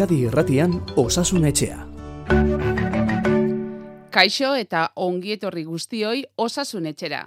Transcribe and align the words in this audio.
Euskadi 0.00 0.22
Irratian 0.24 0.78
Osasun 0.96 1.44
Etxea. 1.44 1.76
Kaixo 4.08 4.54
eta 4.56 4.86
ongietorri 4.96 5.66
guztioi 5.68 6.22
Osasun 6.40 6.86
Etxera. 6.88 7.26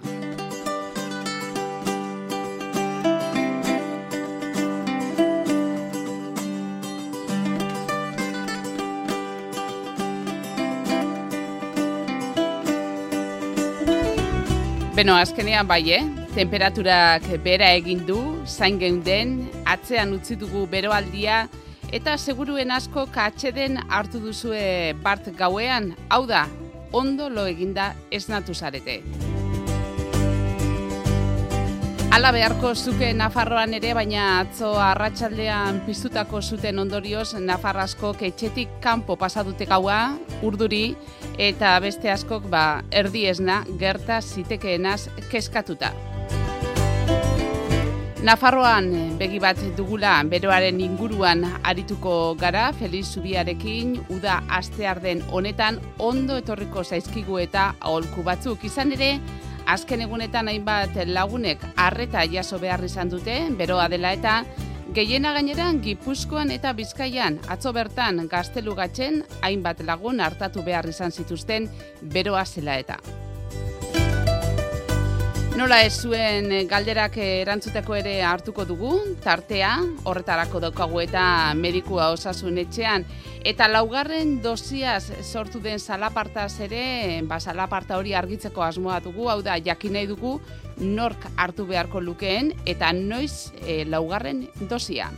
Beno, 14.96 15.14
azkenean 15.14 15.70
bai, 15.70 15.84
eh? 15.94 16.02
Temperaturak 16.34 17.36
bera 17.44 17.70
egin 17.78 18.02
du, 18.08 18.18
zain 18.46 18.82
geunden, 18.82 19.44
atzean 19.62 20.18
utzi 20.18 20.34
dugu 20.34 20.66
beroaldia, 20.66 21.44
eta 21.92 22.16
seguruen 22.18 22.70
asko 22.70 23.06
katxeden 23.12 23.78
hartu 23.88 24.20
duzue 24.22 24.94
bart 25.02 25.28
gauean, 25.36 25.94
hau 26.08 26.24
da, 26.26 26.46
ondo 26.92 27.28
lo 27.28 27.46
eginda 27.50 27.94
esnatu 28.10 28.54
zarete. 28.54 29.02
Ala 32.14 32.30
beharko 32.30 32.76
zuke 32.78 33.08
Nafarroan 33.10 33.72
ere, 33.74 33.90
baina 33.98 34.38
atzo 34.44 34.68
arratsaldean 34.78 35.80
piztutako 35.82 36.38
zuten 36.42 36.78
ondorioz 36.78 37.34
Nafarrasko 37.42 38.12
ketxetik 38.20 38.78
kanpo 38.84 39.16
pasadute 39.18 39.66
gaua, 39.66 40.14
urduri, 40.46 40.94
eta 41.42 41.74
beste 41.82 42.14
askok 42.14 42.46
ba, 42.46 42.84
erdi 42.94 43.26
esna 43.26 43.64
gerta 43.82 44.22
zitekeenaz 44.22 45.08
keskatuta. 45.32 45.90
Nafarroan 48.24 49.18
begi 49.20 49.36
bat 49.36 49.58
dugula 49.76 50.14
beroaren 50.24 50.78
inguruan 50.80 51.42
arituko 51.60 52.32
gara, 52.40 52.70
Feliz 52.72 53.10
Zubiarekin, 53.12 53.98
uda 54.14 54.38
astear 54.48 55.02
den 55.02 55.18
honetan 55.28 55.76
ondo 56.00 56.38
etorriko 56.40 56.80
zaizkigu 56.84 57.36
eta 57.42 57.74
aholku 57.80 58.24
batzuk. 58.24 58.64
Izan 58.64 58.94
ere, 58.96 59.10
azken 59.68 60.06
egunetan 60.06 60.48
hainbat 60.48 60.96
lagunek 61.04 61.66
arreta 61.76 62.22
jaso 62.32 62.56
behar 62.62 62.86
izan 62.88 63.12
dute, 63.12 63.36
beroa 63.58 63.90
dela 63.92 64.14
eta 64.16 64.38
Gehiena 64.96 65.34
gaineran 65.36 65.82
Gipuzkoan 65.84 66.54
eta 66.54 66.72
Bizkaian 66.72 67.36
atzo 67.52 67.74
bertan 67.76 68.24
gaztelugatzen 68.32 69.20
hainbat 69.42 69.84
lagun 69.84 70.24
hartatu 70.24 70.64
behar 70.64 70.88
izan 70.88 71.12
zituzten 71.12 71.68
beroa 72.00 72.46
zela 72.46 72.80
eta. 72.80 72.98
Nola 75.54 75.76
ez 75.86 76.00
zuen 76.02 76.48
galderak 76.66 77.14
erantzuteko 77.22 77.94
ere 77.94 78.14
hartuko 78.26 78.64
dugu, 78.66 78.88
tartea, 79.22 79.68
horretarako 80.02 80.58
daukagu 80.64 80.98
eta 81.04 81.22
medikua 81.54 82.08
osasun 82.10 82.58
etxean, 82.58 83.04
eta 83.46 83.68
laugarren 83.70 84.40
dosiaz 84.42 85.12
sortu 85.22 85.60
den 85.62 85.78
salapartaz 85.78 86.58
ere, 86.66 87.20
ba, 87.30 87.38
salaparta 87.38 88.00
hori 88.00 88.16
argitzeko 88.18 88.64
asmoa 88.66 88.98
dugu, 89.04 89.28
hau 89.30 89.38
da, 89.46 89.54
jakin 89.62 89.94
nahi 89.94 90.08
dugu, 90.10 90.40
nork 90.80 91.28
hartu 91.36 91.68
beharko 91.70 92.02
lukeen, 92.02 92.50
eta 92.66 92.90
noiz 92.90 93.52
e, 93.62 93.84
laugarren 93.86 94.48
dosia. 94.66 95.12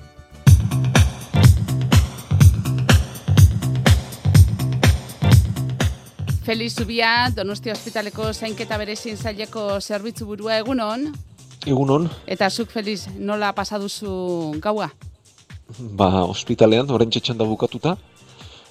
Feliz 6.46 6.76
Zubia, 6.76 7.26
Donostia 7.34 7.72
Hospitaleko 7.74 8.28
zainketa 8.30 8.76
berezin 8.78 9.16
zaileko 9.18 9.80
zerbitzu 9.80 10.28
burua 10.28 10.60
egunon. 10.60 11.08
Egunon. 11.66 12.06
Eta 12.30 12.46
zuk 12.50 12.70
Feliz, 12.70 13.08
nola 13.18 13.48
pasaduzu 13.50 14.12
gaua? 14.62 14.86
Ba, 15.98 16.22
ospitalean, 16.22 16.92
orain 16.94 17.10
txetxan 17.10 17.40
da 17.40 17.48
bukatuta. 17.50 17.96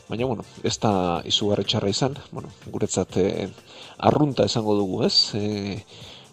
Baina, 0.07 0.23
bueno, 0.23 0.47
ez 0.63 0.77
da 0.79 0.93
izugarri 1.27 1.67
txarra 1.67 1.91
izan. 1.91 2.15
Bueno, 2.31 2.53
guretzat 2.71 3.19
eh, 3.19 3.49
arrunta 3.97 4.47
esango 4.47 4.77
dugu, 4.79 5.03
ez? 5.03 5.35
Eh, 5.35 5.75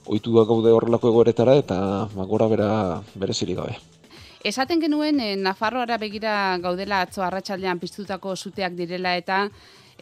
oitu 0.06 0.38
da 0.38 0.46
gaude 0.46 0.70
horrelako 0.70 1.10
egoretara 1.10 1.58
eta 1.58 1.82
ba, 2.14 2.30
gora 2.36 2.46
bera 2.54 2.70
berezirik 3.18 3.58
gabe. 3.58 3.80
Esaten 4.46 4.78
genuen, 4.78 5.18
eh, 5.18 5.34
Nafarroara 5.34 5.98
begira 5.98 6.56
gaudela 6.62 7.02
atzo 7.02 7.26
arratsaldean 7.26 7.82
piztutako 7.82 8.38
zuteak 8.38 8.78
direla 8.78 9.18
eta 9.18 9.48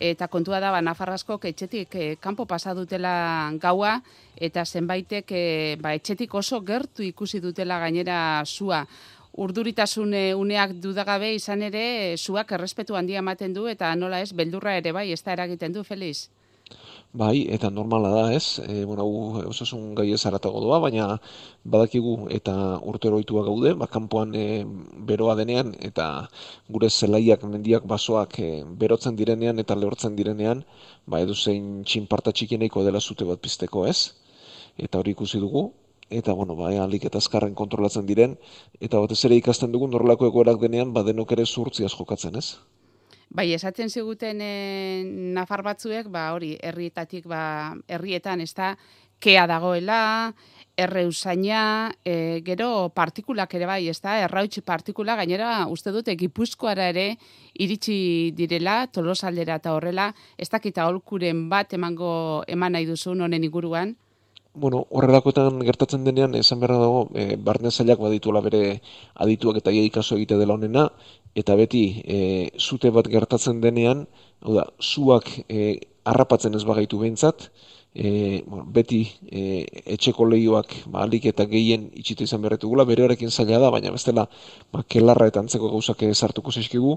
eta 0.00 0.28
kontua 0.28 0.58
da 0.60 0.72
ba 0.72 0.80
Nafarrasko 0.80 1.38
etxetik 1.44 1.94
e, 1.94 2.16
kanpo 2.16 2.46
pasa 2.46 2.74
dutela 2.74 3.52
gaua 3.60 4.00
eta 4.36 4.64
zenbaitek 4.64 5.30
e, 5.30 5.76
ba, 5.80 5.94
etxetik 5.94 6.34
oso 6.34 6.60
gertu 6.64 7.02
ikusi 7.02 7.40
dutela 7.40 7.78
gainera 7.78 8.42
sua. 8.46 8.86
Urduritasun 9.36 10.14
uneak 10.36 10.72
dudagabe 10.82 11.34
izan 11.34 11.62
ere 11.62 12.16
suak 12.16 12.50
errespetu 12.52 12.96
handia 12.96 13.20
ematen 13.20 13.52
du 13.54 13.68
eta 13.68 13.94
nola 13.94 14.20
ez 14.20 14.32
beldurra 14.32 14.74
ere 14.80 14.92
bai 14.92 15.12
ez 15.12 15.22
da 15.22 15.32
eragiten 15.32 15.72
du 15.72 15.84
Feliz 15.84 16.30
Bai, 17.12 17.42
eta 17.50 17.68
normala 17.74 18.10
da, 18.14 18.32
ez? 18.32 18.60
E, 18.62 18.84
bueno, 18.86 19.04
osasun 19.50 19.96
gai 19.98 20.12
ez 20.14 20.20
aratago 20.28 20.60
doa, 20.62 20.76
baina 20.84 21.06
badakigu 21.74 22.12
eta 22.36 22.54
urtero 22.92 23.18
oitua 23.18 23.42
gaude, 23.48 23.72
ba, 23.80 23.88
kanpoan 23.90 24.36
e, 24.38 24.44
beroa 25.08 25.34
denean, 25.40 25.72
eta 25.88 26.06
gure 26.76 26.90
zelaiak, 26.90 27.42
mendiak, 27.42 27.88
basoak 27.94 28.38
e, 28.38 28.48
berotzen 28.84 29.18
direnean 29.18 29.58
eta 29.58 29.74
lehortzen 29.74 30.14
direnean, 30.14 30.62
ba, 31.10 31.18
edu 31.26 31.34
zein 31.34 31.82
txinparta 31.82 32.30
txikieneiko 32.30 32.86
dela 32.86 33.02
zute 33.02 33.26
bat 33.26 33.42
pizteko, 33.42 33.86
ez? 33.90 34.14
Eta 34.78 35.02
hori 35.02 35.18
ikusi 35.18 35.42
dugu, 35.42 35.66
eta 36.22 36.32
bueno, 36.38 36.54
ba, 36.62 36.70
alik 36.86 37.10
eta 37.10 37.18
azkarren 37.18 37.58
kontrolatzen 37.58 38.06
diren, 38.06 38.38
eta 38.78 39.02
batez 39.02 39.24
ere 39.26 39.42
ikasten 39.42 39.74
dugu 39.74 39.90
norrelako 39.90 40.30
egoerak 40.30 40.62
denean, 40.62 40.94
ba, 40.94 41.02
denok 41.02 41.34
ere 41.34 41.46
zurtziaz 41.58 41.90
jokatzen, 41.98 42.38
ez? 42.38 42.60
Bai, 43.30 43.52
esaten 43.54 43.90
ziguten 43.90 44.40
e, 44.42 45.04
nafar 45.36 45.62
batzuek, 45.62 46.08
ba, 46.10 46.32
hori, 46.34 46.56
herrietatik, 46.66 47.28
ba, 47.30 47.76
herrietan, 47.86 48.42
ez 48.42 48.50
da, 48.58 48.72
kea 49.22 49.44
dagoela, 49.46 50.32
erreusaina, 50.80 51.92
e, 52.02 52.40
gero 52.42 52.88
partikulak 52.96 53.54
ere 53.54 53.68
bai, 53.70 53.84
ez 53.92 54.00
da, 54.02 54.16
errautsi 54.24 54.64
partikula, 54.66 55.14
gainera, 55.20 55.52
uste 55.70 55.94
dute, 55.94 56.16
gipuzkoara 56.18 56.88
ere, 56.90 57.06
iritsi 57.54 58.32
direla, 58.34 58.88
tolosaldera 58.90 59.60
eta 59.62 59.76
horrela, 59.76 60.10
ez 60.36 60.50
dakita 60.50 60.88
holkuren 60.90 61.46
bat 61.52 61.78
emango 61.78 62.12
eman 62.50 62.74
nahi 62.74 62.90
duzu, 62.90 63.14
honen 63.14 63.46
inguruan? 63.46 63.94
Bueno, 64.52 64.80
horrelakoetan 64.90 65.60
gertatzen 65.62 66.02
denean, 66.02 66.34
esan 66.34 66.58
beharra 66.58 66.80
dago, 66.82 67.04
e, 67.14 67.36
barne 67.38 67.70
zailak 67.70 68.00
badituela 68.02 68.40
bere 68.42 68.80
adituak 69.14 69.60
eta 69.60 69.70
iedikazo 69.70 70.16
egite 70.16 70.40
dela 70.40 70.56
honena, 70.56 70.88
eta 71.34 71.56
beti 71.56 71.84
e, 72.04 72.18
zute 72.58 72.90
bat 72.90 73.08
gertatzen 73.08 73.60
denean, 73.60 74.06
hau 74.42 74.56
da, 74.56 74.66
zuak 74.80 75.30
e, 75.48 75.78
harrapatzen 76.04 76.54
ez 76.56 76.64
bagaitu 76.64 76.98
behintzat, 76.98 77.50
e, 77.94 78.42
bueno, 78.46 78.64
beti 78.66 79.00
e, 79.30 79.66
etxeko 79.94 80.24
lehioak 80.30 80.74
ba, 80.86 81.02
alik 81.04 81.26
eta 81.30 81.46
gehien 81.50 81.88
itxita 81.94 82.24
izan 82.24 82.42
berretugula, 82.42 82.86
bere 82.88 83.04
horrekin 83.04 83.30
zaila 83.30 83.58
da, 83.62 83.70
baina 83.74 83.92
bestela 83.94 84.26
ba, 84.72 84.82
kelarra 84.88 85.28
eta 85.30 85.42
antzeko 85.42 85.70
gauzak 85.72 86.04
sartuko 86.14 86.52
zaizkigu, 86.52 86.96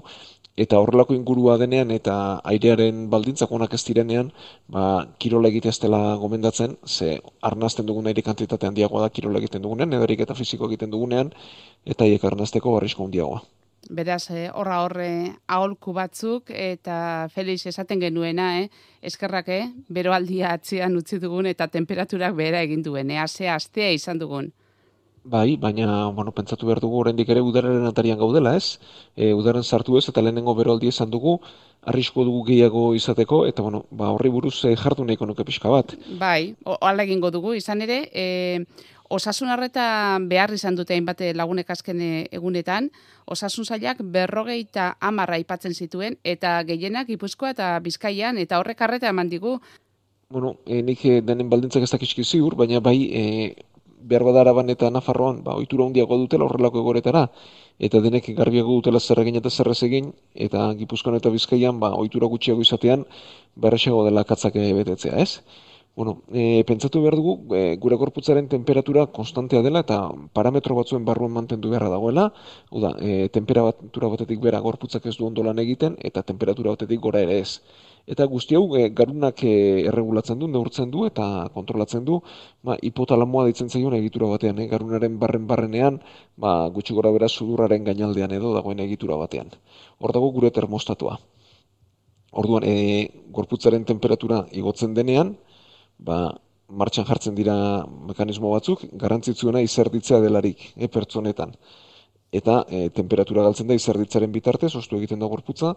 eta 0.56 0.78
horrelako 0.78 1.14
ingurua 1.14 1.56
denean 1.58 1.90
eta 1.90 2.40
airearen 2.44 3.08
baldintzak 3.10 3.52
onak 3.52 3.74
ez 3.74 3.82
direnean, 3.86 4.30
ba, 4.68 5.06
kirola 5.18 5.50
egitea 5.50 5.74
ez 5.74 5.80
dela 5.82 6.16
gomendatzen, 6.22 6.78
ze 6.86 7.20
arnazten 7.42 7.86
dugun 7.86 8.06
aire 8.06 8.22
kantitate 8.22 8.66
handiagoa 8.66 9.02
da 9.02 9.10
kirola 9.10 9.42
egiten 9.42 9.62
dugunean, 9.62 9.92
edarik 9.92 10.20
eta 10.26 10.34
fiziko 10.34 10.70
egiten 10.70 10.90
dugunean, 10.94 11.34
eta 11.84 12.06
hiek 12.06 12.24
arnazteko 12.24 12.78
barrizko 12.78 13.04
handiagoa. 13.04 13.42
Beraz, 13.90 14.30
eh, 14.30 14.48
horra 14.54 14.80
horre 14.84 15.36
aholku 15.46 15.92
batzuk 15.92 16.48
eta 16.48 17.28
Felix 17.34 17.66
esaten 17.66 18.00
genuena, 18.00 18.60
eh? 18.62 18.68
eskerrak, 19.02 19.48
eh? 19.48 19.64
beroaldia 19.88 20.54
atzean 20.56 20.96
utzi 20.96 21.18
dugun 21.20 21.46
eta 21.46 21.68
temperaturak 21.68 22.34
behera 22.34 22.62
egin 22.64 22.82
duen, 22.82 23.10
eh? 23.10 23.18
azea 23.20 23.54
astea 23.54 23.90
izan 23.92 24.18
dugun. 24.18 24.52
Bai, 25.24 25.56
baina, 25.56 26.08
bueno, 26.12 26.32
pentsatu 26.36 26.66
behar 26.68 26.82
dugu 26.84 26.98
oraindik 27.00 27.30
ere 27.32 27.40
udararen 27.40 27.86
atarian 27.88 28.18
gaudela, 28.20 28.50
ez? 28.56 28.78
E, 29.16 29.30
udaren 29.32 29.64
sartu 29.64 29.96
ez 29.96 30.04
eta 30.10 30.20
lehenengo 30.20 30.52
beroaldia 30.54 30.92
izan 30.92 31.08
dugu, 31.08 31.38
arrisko 31.80 32.26
dugu 32.28 32.42
gehiago 32.50 32.82
izateko, 32.94 33.46
eta, 33.48 33.64
bueno, 33.64 33.86
ba, 33.90 34.10
horri 34.12 34.28
buruz 34.28 34.58
e, 34.68 34.74
jartu 34.76 35.04
nahiko 35.08 35.24
nuke 35.24 35.46
pixka 35.48 35.72
bat. 35.72 35.96
Bai, 36.20 36.54
ala 36.76 37.06
egingo 37.08 37.30
dugu, 37.32 37.54
izan 37.56 37.80
ere, 37.80 38.02
e, 38.12 38.66
Osasun 39.12 39.50
arreta 39.52 40.16
behar 40.24 40.52
izan 40.54 40.76
dute 40.76 40.94
hainbat 40.94 41.20
lagunek 41.36 41.70
azken 41.70 42.00
egunetan, 42.32 42.88
osasun 43.26 43.64
zailak 43.64 44.00
berrogeita 44.00 44.94
amarra 45.00 45.36
aipatzen 45.36 45.74
zituen, 45.74 46.16
eta 46.24 46.62
gehienak 46.64 47.10
ipuzkoa 47.12 47.50
eta 47.52 47.78
bizkaian, 47.84 48.38
eta 48.38 48.58
horrek 48.58 48.80
arreta 48.80 49.08
eman 49.12 49.28
digu. 49.28 49.58
Bueno, 50.30 50.56
e, 50.66 50.80
nik 50.82 51.04
eh, 51.04 51.20
denen 51.20 51.50
baldintzak 51.50 51.84
ez 51.84 51.90
dakizki 51.92 52.24
ziur, 52.24 52.56
baina 52.56 52.80
bai 52.80 52.96
e, 53.12 53.22
behar 54.08 54.24
badara 54.24 54.52
ban 54.56 54.72
eta 54.72 54.88
nafarroan, 54.90 55.42
ba, 55.44 55.54
oitura 55.60 55.84
hundiago 55.84 56.16
dutela 56.20 56.48
horrelako 56.48 56.80
egoretara, 56.80 57.26
eta 57.78 58.00
denek 58.00 58.30
garbiago 58.38 58.78
dutela 58.78 59.00
zer 59.00 59.20
egin 59.20 59.36
eta 59.40 59.50
zer 59.50 59.70
egin, 59.88 60.12
eta 60.34 60.72
gipuzkoan 60.80 61.20
eta 61.20 61.30
bizkaian, 61.30 61.78
ba, 61.80 61.92
oitura 62.00 62.26
gutxiago 62.32 62.64
izatean, 62.64 63.04
berrexago 63.54 64.04
dela 64.08 64.24
katzak 64.24 64.56
betetzea, 64.80 65.20
ez? 65.20 65.40
Bueno, 65.96 66.24
e, 66.32 66.64
pentsatu 66.66 66.98
behar 67.02 67.14
dugu, 67.14 67.54
e, 67.54 67.76
gure 67.82 67.94
gorputzaren 67.94 68.48
temperatura 68.50 69.02
konstantea 69.14 69.60
dela 69.62 69.82
eta 69.84 69.98
parametro 70.34 70.74
batzuen 70.74 71.04
barruan 71.06 71.30
mantendu 71.30 71.70
beharra 71.70 71.90
dagoela, 71.92 72.24
hau 72.72 72.80
da, 72.82 72.90
e, 72.98 73.28
temperatura 73.36 74.10
batetik 74.14 74.40
bera 74.42 74.58
gorputzak 74.64 75.06
ez 75.06 75.14
du 75.20 75.28
ondolan 75.28 75.62
egiten 75.62 75.94
eta 76.10 76.24
temperatura 76.30 76.74
batetik 76.74 76.98
gora 77.04 77.22
ere 77.22 77.38
ez. 77.44 77.60
Eta 78.10 78.26
guzti 78.26 78.58
hau, 78.58 78.64
e, 78.74 78.88
garunak 78.90 79.44
e, 79.46 79.54
erregulatzen 79.92 80.42
du, 80.42 80.50
neurtzen 80.50 80.90
du 80.90 81.06
eta 81.06 81.28
kontrolatzen 81.54 82.02
du, 82.10 82.18
ba, 82.66 82.74
hipotalamoa 82.82 83.46
ditzen 83.52 83.70
zaion 83.70 83.94
egitura 83.94 84.32
batean, 84.34 84.58
e, 84.58 84.66
garunaren 84.74 85.22
barren 85.22 85.46
barrenean, 85.46 86.02
ba, 86.34 86.56
gutxi 86.74 86.98
gora 86.98 87.14
bera 87.14 87.30
sudurraren 87.30 87.86
gainaldean 87.86 88.34
edo 88.34 88.50
dagoen 88.58 88.82
egitura 88.82 89.22
batean. 89.22 89.54
Hor 90.02 90.18
dago 90.18 90.34
gure 90.34 90.50
termostatua. 90.50 91.20
Orduan, 92.34 92.66
e, 92.66 93.08
gorputzaren 93.30 93.86
temperatura 93.86 94.42
igotzen 94.50 94.98
denean, 94.98 95.36
ba, 95.98 96.18
martxan 96.68 97.06
jartzen 97.08 97.34
dira 97.34 97.56
mekanismo 98.08 98.50
batzuk, 98.54 98.84
garrantzitsuena 99.00 99.62
izerditzea 99.64 100.20
delarik, 100.24 100.72
e, 100.76 100.88
pertsonetan. 100.88 101.54
Eta 102.34 102.64
e, 102.68 102.88
temperatura 102.90 103.44
galtzen 103.46 103.68
da 103.68 103.76
izerditzaren 103.78 104.32
bitartez, 104.34 104.72
ostu 104.74 104.98
egiten 104.98 105.20
da 105.22 105.30
gorputza, 105.30 105.74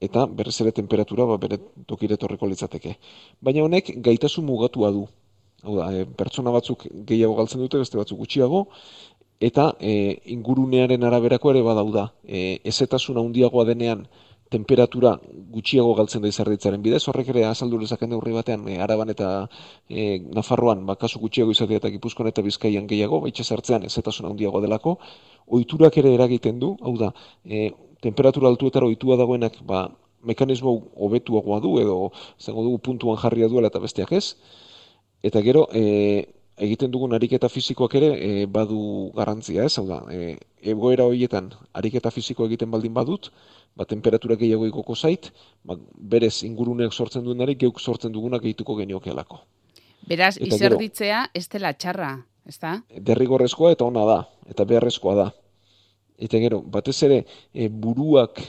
eta 0.00 0.24
berrez 0.26 0.56
ere 0.64 0.72
temperatura 0.72 1.26
ba, 1.28 1.36
bere 1.36 1.58
tokire 1.86 2.16
torreko 2.16 2.48
litzateke. 2.48 2.96
Baina 3.40 3.66
honek 3.66 3.92
gaitasun 4.00 4.46
mugatua 4.48 4.90
du. 4.96 5.04
Hau 5.62 5.76
da, 5.76 5.90
e, 5.92 6.06
pertsona 6.16 6.54
batzuk 6.54 6.86
gehiago 7.08 7.36
galtzen 7.36 7.60
dute, 7.60 7.82
beste 7.82 8.00
batzuk 8.00 8.22
gutxiago, 8.22 8.64
eta 9.40 9.74
e, 9.80 10.20
ingurunearen 10.36 11.04
araberako 11.04 11.52
ere 11.52 11.62
badauda. 11.66 12.06
E, 12.24 12.60
ezetasuna 12.72 13.20
handiagoa 13.20 13.66
denean, 13.68 14.06
temperatura 14.50 15.14
gutxiago 15.54 15.94
galtzen 15.98 16.22
da 16.24 16.30
izarditzaren 16.30 16.82
bidez, 16.82 17.02
horrek 17.08 17.30
ere 17.32 17.44
azaldu 17.46 17.78
lezaken 17.78 18.10
neurri 18.10 18.34
batean, 18.34 18.66
e, 18.68 18.78
araban 18.82 19.12
eta 19.14 19.28
e, 19.88 20.18
Nafarroan, 20.34 20.82
ba, 20.88 20.96
kasu 20.98 21.22
gutxiago 21.22 21.54
izatea 21.54 21.78
eta 21.80 21.92
gipuzkoan 21.94 22.30
eta 22.30 22.42
bizkaian 22.46 22.88
gehiago, 22.90 23.20
baitxe 23.26 23.46
zartzean 23.46 23.86
ez 23.86 23.94
eta 24.02 24.12
handiago 24.26 24.60
delako, 24.64 24.96
ohiturak 25.46 25.96
ere 26.02 26.14
eragiten 26.18 26.58
du, 26.58 26.74
hau 26.82 26.96
da, 26.98 27.12
e, 27.46 27.70
temperatura 28.02 28.50
altuetara 28.50 28.90
ohitua 28.90 29.16
dagoenak, 29.20 29.62
ba, 29.66 29.86
mekanismo 30.26 30.74
hobetuagoa 31.06 31.60
du, 31.60 31.78
edo 31.80 32.10
zango 32.38 32.66
dugu 32.66 32.82
puntuan 32.90 33.22
jarria 33.22 33.48
duela 33.48 33.70
eta 33.70 33.80
besteak 33.80 34.12
ez, 34.18 34.34
eta 35.22 35.42
gero, 35.46 35.68
e, 35.72 36.26
egiten 36.60 36.92
dugun 36.92 37.14
ariketa 37.16 37.48
fisikoak 37.48 37.94
ere 37.98 38.10
e, 38.16 38.46
badu 38.46 38.80
garantzia, 39.16 39.64
ez? 39.64 39.78
Hau 39.80 39.86
da, 39.88 40.00
e, 40.12 40.36
egoera 40.72 41.06
horietan 41.08 41.50
ariketa 41.76 42.12
fisiko 42.14 42.46
egiten 42.48 42.70
baldin 42.70 42.94
badut, 42.96 43.30
ba, 43.76 43.86
temperatura 43.88 44.36
gehiago 44.40 44.68
ikoko 44.68 44.96
zait, 44.96 45.30
ba, 45.64 45.78
berez 46.14 46.42
inguruneak 46.48 46.92
sortzen 46.92 47.24
duenari 47.24 47.56
geuk 47.60 47.80
sortzen 47.80 48.12
dugunak 48.12 48.44
egituko 48.44 48.76
geniokelako. 48.80 49.40
Beraz, 50.08 50.36
eta 50.38 50.56
izerditzea 50.56 51.26
ez 51.36 51.46
dela 51.52 51.72
txarra, 51.76 52.12
ez 52.48 52.58
da? 52.60 52.76
Derrigorrezkoa 53.08 53.72
eta 53.76 53.88
ona 53.88 54.04
da, 54.08 54.18
eta 54.50 54.66
beharrezkoa 54.68 55.16
da. 55.16 55.30
Eta 56.20 56.40
gero, 56.42 56.60
batez 56.60 56.98
ere, 57.06 57.22
e, 57.54 57.68
buruak 57.68 58.42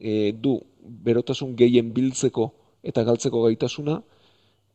e, 0.00 0.32
du 0.34 0.58
berotasun 0.82 1.54
gehien 1.58 1.92
biltzeko 1.94 2.50
eta 2.82 3.04
galtzeko 3.06 3.44
gaitasuna, 3.46 4.00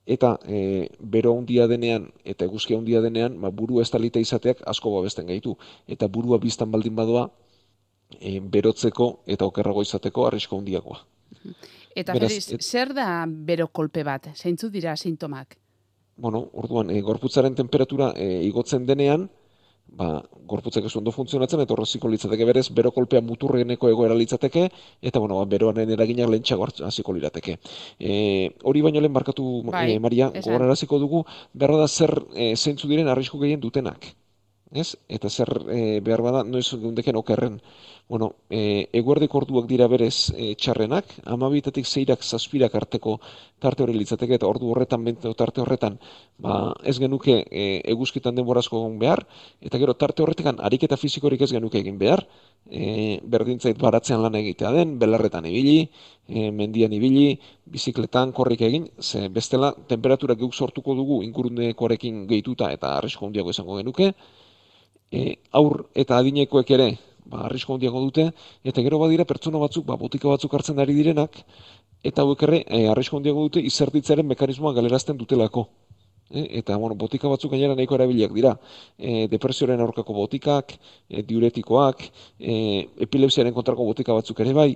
eta 0.08 0.38
e, 0.48 0.88
bero 1.00 1.36
handia 1.38 1.68
denean 1.68 2.08
eta 2.24 2.48
eguzki 2.48 2.76
handia 2.78 3.02
denean, 3.04 3.36
ba, 3.42 3.52
buru 3.52 3.82
ez 3.82 3.92
izateak 3.92 4.64
asko 4.66 4.96
babesten 4.96 5.28
gaitu. 5.28 5.58
Eta 5.88 6.08
burua 6.08 6.40
biztan 6.40 6.72
baldin 6.72 6.96
badoa, 6.96 7.30
e, 8.20 8.40
berotzeko 8.40 9.20
eta 9.28 9.46
okerrago 9.46 9.82
izateko 9.82 10.28
arrisko 10.28 10.58
handiagoa. 10.58 11.04
Eta 11.96 12.14
Beraz, 12.14 12.32
zer 12.62 12.94
da 12.94 13.26
bero 13.28 13.68
kolpe 13.68 14.04
bat? 14.04 14.30
Zeintzu 14.36 14.70
dira 14.70 14.96
sintomak? 14.96 15.58
Bueno, 16.18 16.48
orduan, 16.54 16.90
e, 16.90 17.02
gorputzaren 17.02 17.56
temperatura 17.56 18.14
e, 18.16 18.44
igotzen 18.48 18.86
denean, 18.86 19.28
ba, 19.88 20.22
gorputzak 20.48 20.86
ez 20.86 20.94
ondo 21.00 21.12
funtzionatzen, 21.16 21.62
eta 21.64 21.74
horreziko 21.76 22.12
litzateke 22.12 22.46
berez, 22.46 22.68
bero 22.76 22.92
kolpea 22.96 23.22
muturreneko 23.22 23.90
egoera 23.90 24.18
litzateke, 24.18 24.68
eta 25.02 25.24
bueno, 25.24 25.40
ba, 25.40 25.48
beroaren 25.50 25.90
eraginak 25.96 26.30
lehentxago 26.34 26.68
hasiko 26.88 27.16
lirateke. 27.18 27.58
E, 28.00 28.14
hori 28.64 28.86
baino 28.86 29.02
lehen 29.02 29.16
markatu, 29.16 29.48
bai, 29.72 29.90
e, 29.96 30.00
Maria, 30.00 30.30
gogoraraziko 30.36 31.02
dugu, 31.04 31.26
berra 31.54 31.82
da 31.84 31.88
zer 31.88 32.14
e, 32.36 32.56
zeintzu 32.56 32.88
diren 32.88 33.12
arrisku 33.14 33.40
gehien 33.44 33.64
dutenak 33.64 34.14
ez? 34.72 34.96
Eta 35.08 35.30
zer 35.30 35.50
e, 35.72 36.00
behar 36.04 36.22
bada, 36.22 36.44
noiz 36.44 36.68
gundeken 36.74 37.20
okerren. 37.20 37.60
Bueno, 38.10 38.36
e, 38.50 38.88
eguerdik 38.96 39.34
orduak 39.36 39.66
dira 39.68 39.86
berez 39.92 40.32
e, 40.32 40.54
txarrenak, 40.56 41.10
amabitatik 41.28 41.84
zeirak 41.84 42.22
zazpirak 42.24 42.76
arteko 42.80 43.18
tarte 43.60 43.84
hori 43.84 43.98
litzateke, 43.98 44.38
eta 44.40 44.48
ordu 44.48 44.70
horretan, 44.72 45.04
benteo 45.04 45.34
tarte 45.36 45.60
horretan, 45.60 45.98
ba, 46.40 46.72
ez 46.88 46.96
genuke 47.04 47.36
e, 47.52 47.66
eguzkitan 47.92 48.38
denborazko 48.40 48.80
egon 48.80 48.96
behar, 49.02 49.26
eta 49.60 49.82
gero 49.82 49.98
tarte 50.00 50.24
horretekan 50.24 50.62
ariketa 50.70 50.96
fizikorik 51.02 51.44
ez 51.44 51.50
genuke 51.52 51.82
egin 51.82 51.98
behar, 52.00 52.24
e, 52.72 53.20
berdintzait 53.28 53.76
baratzean 53.82 54.24
lan 54.24 54.40
egitea 54.40 54.72
den, 54.78 54.96
belarretan 55.04 55.50
ibili, 55.52 55.90
e, 56.30 56.48
mendian 56.62 56.96
ibili, 56.96 57.34
bizikletan 57.76 58.32
korrik 58.32 58.64
egin, 58.70 58.88
ze 59.02 59.28
bestela 59.28 59.74
temperatura 59.92 60.40
geuk 60.40 60.56
sortuko 60.56 60.96
dugu 60.96 61.20
ingurunekoarekin 61.28 62.24
gehituta 62.32 62.72
eta 62.72 62.96
arrisko 63.02 63.28
handiago 63.28 63.52
izango 63.52 63.82
genuke, 63.84 64.14
e, 65.12 65.28
aur 65.52 65.90
eta 65.92 66.24
adinekoek 66.24 66.76
ere 66.80 66.90
ba, 67.32 67.46
arrisko 67.48 67.76
handiago 67.76 68.04
dute, 68.06 68.30
eta 68.64 68.84
gero 68.86 69.00
badira 69.04 69.26
pertsona 69.26 69.62
batzuk, 69.64 69.86
ba, 69.90 69.98
botika 70.04 70.30
batzuk 70.34 70.54
hartzen 70.58 70.80
ari 70.84 70.96
direnak, 70.98 71.44
eta 72.04 72.24
hauek 72.24 72.48
ere 72.48 72.64
e, 72.66 72.86
arrisko 72.94 73.20
handiago 73.20 73.44
dute 73.50 73.64
izerditzaren 73.72 74.28
mekanismoa 74.34 74.74
galerazten 74.78 75.18
dutelako. 75.18 75.68
E, 76.30 76.44
eta 76.60 76.76
bueno, 76.76 76.96
botika 77.00 77.30
batzuk 77.32 77.54
gainera 77.54 77.76
nahiko 77.76 77.96
erabiliak 77.96 78.34
dira. 78.36 78.54
E, 79.00 79.28
depresioaren 79.32 79.82
aurkako 79.84 80.16
botikak, 80.18 80.74
e, 81.10 81.24
diuretikoak, 81.30 82.04
e, 82.40 82.58
epilepsiaren 83.08 83.56
kontrako 83.56 83.88
botika 83.88 84.16
batzuk 84.18 84.44
ere 84.44 84.54
bai. 84.58 84.70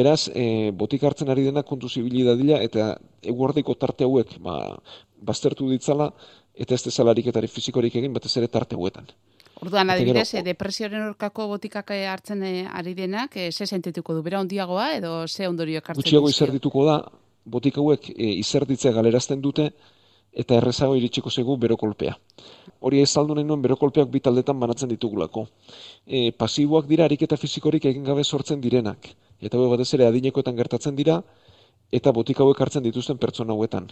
Beraz, 0.00 0.30
e, 0.32 0.72
botika 0.72 1.10
hartzen 1.10 1.32
ari 1.32 1.44
denak 1.50 1.68
kontu 1.68 1.88
zibili 1.88 2.24
eta 2.60 2.96
eguardiko 3.22 3.74
tarte 3.74 4.04
hauek 4.04 4.38
ba, 4.40 4.76
baztertu 5.20 5.68
ditzala, 5.70 6.12
eta 6.54 6.74
ez 6.74 6.82
dezalarik 6.82 7.26
eta 7.26 7.40
fizikorik 7.46 7.96
egin, 7.96 8.12
batez 8.12 8.36
ere 8.36 8.48
tarte 8.48 8.76
hauetan. 8.76 9.06
Orduan, 9.60 9.88
adibidez, 9.90 10.28
e, 10.34 10.42
depresioaren 10.44 11.02
orkako 11.06 11.46
botikak 11.48 11.90
eh, 11.96 12.04
hartzen 12.12 12.42
eh, 12.44 12.66
ari 12.68 12.92
denak, 12.94 13.36
e, 13.40 13.50
ze 13.52 13.66
sentituko 13.66 14.14
du, 14.14 14.22
bera 14.22 14.40
ondiagoa 14.40 14.90
edo 14.98 15.26
ze 15.26 15.48
ondorio 15.48 15.80
ekartzen 15.80 16.02
Gutxiago 16.02 16.28
izerdituko 16.28 16.84
da, 16.84 16.96
botik 17.44 17.78
hauek 17.80 18.10
e, 18.10 18.34
izerditzea 18.42 18.92
galerazten 18.92 19.40
dute, 19.40 19.70
eta 20.36 20.58
errezago 20.60 20.96
iritsiko 20.98 21.30
zegu 21.32 21.56
berokolpea. 21.56 22.12
Hori 22.84 23.00
ez 23.00 23.08
saldu 23.08 23.34
nahi 23.34 23.46
nuen 23.48 23.62
berokolpeak 23.64 24.10
bitaldetan 24.12 24.60
banatzen 24.60 24.90
ditugulako. 24.92 25.46
E, 26.04 26.30
pasiboak 26.36 26.90
dira 26.90 27.06
ariketa 27.08 27.38
fizikorik 27.40 27.88
egin 27.88 28.04
gabe 28.04 28.24
sortzen 28.24 28.60
direnak. 28.60 29.08
Eta 29.40 29.56
hau 29.56 29.70
batez 29.70 29.88
ere 29.96 30.10
adinekoetan 30.10 30.56
gertatzen 30.60 30.96
dira, 30.98 31.22
eta 31.92 32.12
botik 32.12 32.44
hauek 32.44 32.60
hartzen 32.60 32.84
dituzten 32.84 33.16
pertsona 33.22 33.56
hauetan. 33.56 33.88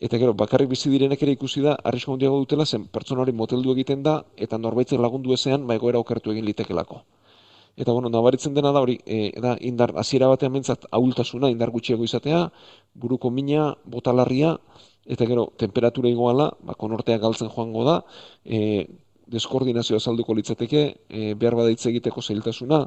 Eta 0.00 0.16
gero, 0.20 0.32
bakarrik 0.32 0.70
bizi 0.70 0.88
direnek 0.88 1.22
ere 1.24 1.32
ikusi 1.36 1.60
da, 1.60 1.74
arrisko 1.88 2.14
handiago 2.14 2.38
dutela, 2.40 2.64
zen 2.64 2.86
pertsona 2.88 3.20
hori 3.24 3.34
moteldu 3.36 3.74
egiten 3.74 4.04
da, 4.06 4.14
eta 4.46 4.58
norbaitzen 4.58 5.02
lagundu 5.04 5.34
ezean, 5.36 5.66
ba 5.68 5.76
egoera 5.76 6.00
okertu 6.00 6.32
egin 6.32 6.46
litekelako. 6.48 7.02
Eta 7.76 7.92
bueno, 7.92 8.08
nabaritzen 8.14 8.56
dena 8.56 8.72
da 8.72 8.80
hori, 8.80 8.96
e, 9.04 9.18
da 9.44 9.52
indar 9.60 9.92
hasiera 10.00 10.30
batean 10.32 10.54
mentzat 10.56 10.86
ahultasuna, 10.98 11.50
indar 11.52 11.70
gutxiago 11.74 12.08
izatea, 12.08 12.40
buruko 13.04 13.30
mina, 13.30 13.74
botalarria, 13.84 14.54
eta 15.04 15.28
gero, 15.28 15.46
temperatura 15.60 16.08
iguala, 16.08 16.48
ba, 16.64 16.78
konortea 16.80 17.20
galtzen 17.20 17.52
joango 17.52 17.84
da, 17.84 18.00
e, 18.44 18.88
deskoordinazioa 19.30 20.00
azalduko 20.00 20.34
litzateke, 20.34 20.82
e, 21.08 21.34
behar 21.38 21.56
bada 21.58 21.70
hitz 21.72 21.84
egiteko 21.90 22.22
zailtasuna, 22.22 22.80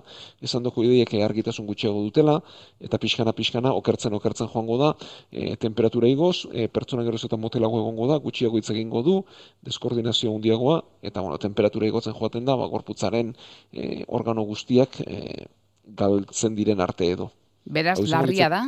esan 0.43 0.65
doko 0.65 0.83
ideiek 0.83 1.13
argitasun 1.23 1.67
gutxiago 1.69 2.03
dutela, 2.03 2.39
eta 2.83 2.99
pixkana 3.01 3.33
pixkana 3.37 3.73
okertzen 3.79 4.13
okertzen 4.19 4.51
joango 4.53 4.77
da, 4.81 4.91
e, 5.31 5.55
temperatura 5.61 6.09
igoz, 6.11 6.45
e, 6.51 6.67
pertsona 6.67 7.05
geroz 7.07 7.23
eta 7.25 7.39
motelago 7.39 7.79
egongo 7.81 8.09
da, 8.11 8.19
gutxiago 8.23 8.59
hitz 8.59 8.69
egingo 8.75 9.03
du, 9.05 9.17
deskoordinazio 9.63 10.33
handiagoa, 10.35 10.81
eta 11.01 11.23
bueno, 11.23 11.39
temperatura 11.41 11.87
igotzen 11.87 12.17
joaten 12.17 12.45
da, 12.45 12.57
ba, 12.59 12.67
gorputzaren 12.71 13.33
e, 13.71 14.03
organo 14.07 14.43
guztiak 14.49 14.99
e, 15.07 15.47
galtzen 15.85 16.55
diren 16.55 16.83
arte 16.83 17.11
edo. 17.15 17.31
Beraz, 17.63 17.99
larria 18.09 18.49
da? 18.51 18.65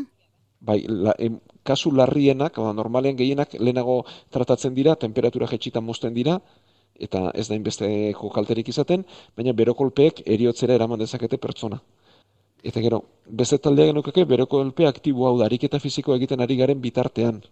Bai, 0.66 0.80
la, 0.88 1.14
kasu 1.66 1.92
larrienak, 1.92 2.58
normalean 2.78 3.18
gehienak 3.18 3.58
lehenago 3.60 4.04
tratatzen 4.34 4.74
dira, 4.78 4.96
temperatura 5.02 5.50
jetxitan 5.52 5.84
mozten 5.84 6.14
dira, 6.16 6.40
eta 7.00 7.32
ez 7.34 7.48
da 7.50 7.56
inbesteko 7.56 8.30
kalterik 8.34 8.70
izaten, 8.72 9.06
baina 9.36 9.54
berokolpeek 9.54 10.24
eriotzera 10.26 10.76
eraman 10.76 11.00
dezakete 11.00 11.38
pertsona. 11.38 11.82
Eta 12.66 12.82
gero, 12.82 13.04
beste 13.42 13.60
taldea 13.62 13.92
genukake, 13.92 14.26
berokolpe 14.26 14.88
aktibo 14.90 15.28
hau 15.28 15.38
da, 15.38 15.46
ariketa 15.46 15.80
fiziko 15.80 16.16
egiten 16.16 16.42
ari 16.42 16.58
garen 16.58 16.82
bitartean. 16.82 17.44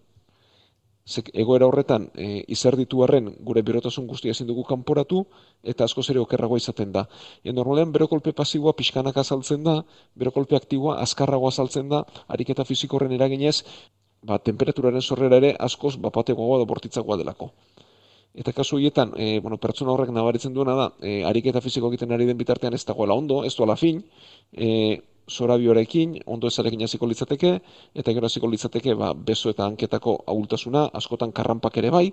Zek, 1.04 1.30
egoera 1.36 1.68
horretan, 1.68 2.08
e, 2.16 2.46
izerditu 2.56 3.04
harren, 3.04 3.28
gure 3.48 3.62
berotasun 3.68 4.08
guztia 4.08 4.32
ezin 4.32 4.48
dugu 4.48 4.64
kanporatu, 4.70 5.26
eta 5.74 5.84
asko 5.84 6.02
zere 6.02 6.22
okerragoa 6.22 6.62
izaten 6.62 6.94
da. 6.96 7.04
E, 7.44 7.52
normalean, 7.52 7.92
berokolpe 7.92 8.32
pasiboa 8.32 8.74
pixkanak 8.80 9.20
azaltzen 9.20 9.68
da, 9.68 9.82
berokolpe 10.16 10.56
aktiboa 10.56 10.96
azkarragoa 11.04 11.52
azaltzen 11.52 11.92
da, 11.92 12.06
ariketa 12.38 12.64
fiziko 12.64 12.98
horren 12.98 13.12
eraginez, 13.20 13.58
ba, 14.24 14.40
temperaturaren 14.40 15.04
sorrera 15.04 15.42
ere 15.44 15.52
askoz 15.68 15.98
bapategoa 16.08 16.62
da 16.64 16.70
bortitzagoa 16.72 17.20
delako. 17.20 17.52
Eta 18.34 18.52
kasu 18.52 18.78
horietan, 18.80 19.12
e, 19.16 19.40
bueno, 19.40 19.60
pertsona 19.62 19.92
horrek 19.94 20.10
nabaritzen 20.10 20.54
duena 20.54 20.74
da, 20.74 20.86
e, 21.06 21.22
ariketa 21.30 21.62
fiziko 21.62 21.92
egiten 21.92 22.14
ari 22.16 22.26
den 22.26 22.38
bitartean 22.38 22.74
ez 22.74 22.82
dagoela 22.86 23.14
ondo, 23.14 23.44
ez 23.46 23.54
duela 23.54 23.76
fin, 23.78 24.00
e, 24.52 24.70
zora 25.30 25.58
biorekin, 25.62 26.16
ondo 26.26 26.50
ezarekin 26.50 26.82
hasiko 26.84 27.06
litzateke, 27.06 27.52
eta 27.94 28.14
gero 28.18 28.26
hasiko 28.26 28.50
litzateke, 28.50 28.96
ba, 28.98 29.12
beso 29.14 29.54
eta 29.54 29.68
hanketako 29.70 30.16
ahultasuna, 30.34 30.88
askotan 31.02 31.32
karranpak 31.32 31.78
ere 31.84 31.92
bai, 31.94 32.08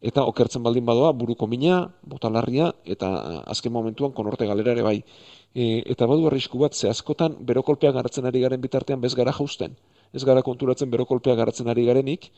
eta 0.00 0.24
okertzen 0.30 0.62
baldin 0.62 0.86
badoa, 0.86 1.10
buruko 1.12 1.50
mina, 1.50 1.80
botalarria, 2.14 2.70
eta 2.84 3.10
azken 3.50 3.72
momentuan 3.72 4.14
konorte 4.16 4.46
galera 4.46 4.72
ere 4.72 4.86
bai. 4.86 4.96
E, 5.52 5.82
eta 5.92 6.06
badu 6.06 6.30
arrisku 6.30 6.62
bat, 6.62 6.78
ze 6.78 6.88
askotan 6.88 7.36
berokolpea 7.50 7.90
garatzen 7.92 8.30
ari 8.30 8.40
garen 8.46 8.62
bitartean 8.62 9.00
bez 9.00 9.16
gara 9.18 9.34
jausten. 9.34 9.74
Ez 10.14 10.24
gara 10.24 10.46
konturatzen 10.46 10.90
berokolpea 10.94 11.34
garatzen 11.34 11.68
ari 11.68 11.84
garenik, 11.90 12.30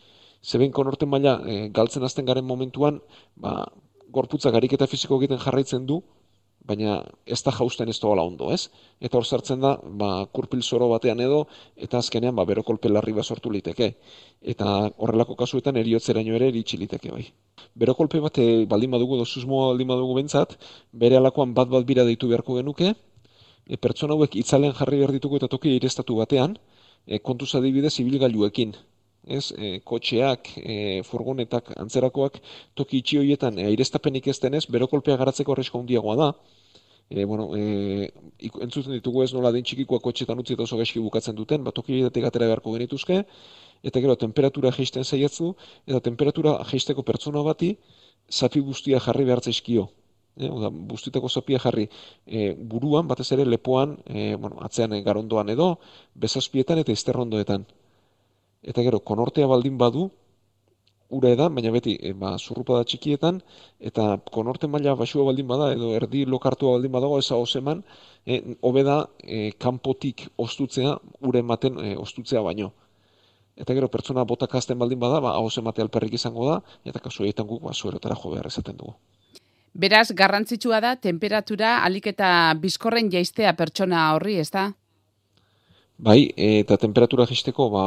zeben 0.42 0.72
konorte 0.72 1.06
maila 1.06 1.38
e, 1.46 1.68
galtzen 1.68 2.04
azten 2.04 2.26
garen 2.26 2.44
momentuan, 2.44 3.00
ba, 3.36 3.66
gorputza 4.10 4.50
gariketa 4.50 4.86
fiziko 4.90 5.18
egiten 5.20 5.40
jarraitzen 5.40 5.86
du, 5.86 6.02
baina 6.66 6.98
ez 7.26 7.40
da 7.42 7.52
jausten 7.54 7.88
ez 7.90 7.98
doala 8.00 8.22
ondo, 8.22 8.50
ez? 8.54 8.68
Eta 9.00 9.18
hor 9.18 9.26
sartzen 9.26 9.62
da, 9.62 9.72
ba, 9.82 10.10
kurpil 10.34 10.62
zoro 10.62 10.88
batean 10.92 11.20
edo, 11.20 11.46
eta 11.76 11.98
azkenean, 11.98 12.36
ba, 12.38 12.44
berokolpe 12.46 12.90
larri 12.90 13.14
bat 13.16 13.26
sortu 13.26 13.50
liteke. 13.50 13.92
Eta 14.54 14.74
horrelako 14.96 15.36
kasuetan 15.38 15.78
eriotzeraino 15.80 16.36
ere 16.38 16.50
eritxi 16.52 16.78
liteke 16.78 17.10
bai. 17.14 17.24
Berokolpe 17.78 18.20
bat 18.22 18.38
e, 18.38 18.64
baldin 18.70 18.94
badugu, 18.94 19.18
dozuzmoa 19.22 19.72
baldin 19.72 19.90
badugu 19.94 20.20
bentsat, 20.20 20.54
bere 20.92 21.18
alakoan 21.18 21.54
bat 21.54 21.70
bat 21.72 21.86
bira 21.88 22.06
deitu 22.08 22.30
beharko 22.30 22.60
genuke, 22.60 22.94
e, 23.66 23.76
pertsona 23.76 24.14
hauek 24.14 24.38
itzalean 24.44 24.76
jarri 24.78 25.02
behar 25.02 25.14
ditugu 25.18 25.40
eta 25.40 25.50
toki 25.50 25.76
irestatu 25.80 26.18
batean, 26.22 26.58
e, 27.06 27.18
kontuz 27.18 27.54
adibidez 27.58 27.98
ibilgailuekin, 28.04 28.76
ez, 29.26 29.52
e, 29.56 29.78
kotxeak, 29.84 30.50
e, 30.58 31.02
furgonetak, 31.06 31.72
antzerakoak, 31.78 32.40
toki 32.74 32.98
itxi 32.98 33.18
horietan 33.18 33.58
e, 33.58 33.66
aireztapenik 33.70 34.26
ez 34.28 34.38
denez, 34.42 34.64
berokolpea 34.66 35.16
garatzeko 35.16 35.52
horrezko 35.52 35.78
handiagoa 35.78 36.16
da. 36.16 36.28
E, 37.10 37.24
bueno, 37.24 37.50
e, 37.56 38.10
entzuten 38.64 38.92
ditugu 38.96 39.22
ez 39.22 39.32
nola 39.34 39.52
den 39.52 39.64
txikikoa 39.64 40.00
kotxetan 40.00 40.38
utzi 40.38 40.56
eta 40.56 40.64
oso 40.66 40.78
gaizki 40.80 41.00
bukatzen 41.00 41.36
duten, 41.36 41.62
bat 41.64 41.74
toki 41.74 42.02
atera 42.02 42.46
beharko 42.46 42.72
genituzke, 42.72 43.22
eta 43.82 44.00
gero, 44.00 44.16
temperatura 44.16 44.72
geisten 44.72 45.04
zaiatzu, 45.04 45.54
eta 45.86 46.00
temperatura 46.00 46.56
geisteko 46.70 47.02
pertsona 47.02 47.42
bati, 47.46 47.76
zapi 48.30 48.60
guztia 48.60 49.00
jarri 49.00 49.26
behar 49.28 49.42
zaizkio. 49.42 49.90
E, 50.34 50.48
oda, 50.48 50.70
buztitako 50.72 51.28
zapia 51.28 51.60
jarri 51.60 51.86
e, 52.26 52.54
buruan, 52.56 53.06
batez 53.06 53.28
ere 53.36 53.44
lepoan, 53.44 53.98
e, 54.06 54.34
bueno, 54.34 54.58
atzean 54.64 54.96
garondoan 55.04 55.52
edo, 55.52 55.76
bezazpietan 56.16 56.80
eta 56.80 56.92
izterrondoetan 56.96 57.68
eta 58.62 58.82
gero 58.82 59.00
konortea 59.00 59.46
baldin 59.50 59.78
badu 59.78 60.10
ura 61.12 61.32
edan, 61.34 61.52
baina 61.54 61.70
beti 61.74 61.94
e, 62.00 62.14
ba, 62.16 62.32
zurrupa 62.40 62.80
txikietan, 62.88 63.42
eta 63.84 64.16
konorte 64.32 64.68
maila 64.70 64.94
basua 64.96 65.26
baldin 65.28 65.48
bada, 65.48 65.68
edo 65.76 65.92
erdi 65.98 66.24
lokartua 66.24 66.78
baldin 66.78 66.94
badago, 66.94 67.18
eza 67.20 67.36
oseman, 67.36 67.82
e, 68.24 68.40
obeda 68.64 69.02
e, 69.20 69.50
kanpotik 69.60 70.24
ostutzea, 70.40 70.94
ure 71.28 71.42
ematen 71.44 71.76
e, 71.84 71.94
ostutzea 72.00 72.40
baino. 72.46 72.70
Eta 73.60 73.76
gero 73.76 73.90
pertsona 73.92 74.24
botak 74.24 74.54
azten 74.56 74.80
baldin 74.80 75.00
bada, 75.02 75.20
ba, 75.20 75.34
hau 75.36 75.50
emate 75.60 75.84
alperrik 75.84 76.16
izango 76.16 76.48
da, 76.48 76.60
eta 76.88 77.02
kasu 77.04 77.26
egiten 77.28 77.46
guk, 77.50 77.60
ba, 77.66 77.76
zuerotara 77.76 78.16
jo 78.16 78.32
behar 78.32 78.48
esaten 78.48 78.80
dugu. 78.80 78.96
Beraz, 79.72 80.10
garrantzitsua 80.16 80.80
da, 80.84 80.96
temperatura 80.96 81.78
alik 81.84 82.08
eta 82.08 82.54
bizkorren 82.60 83.12
jaistea 83.12 83.52
pertsona 83.56 84.10
horri, 84.16 84.38
ez 84.40 84.48
da? 84.52 84.70
Bai, 86.02 86.32
eta 86.36 86.76
temperatura 86.80 87.28
jaisteko, 87.28 87.68
ba, 87.72 87.84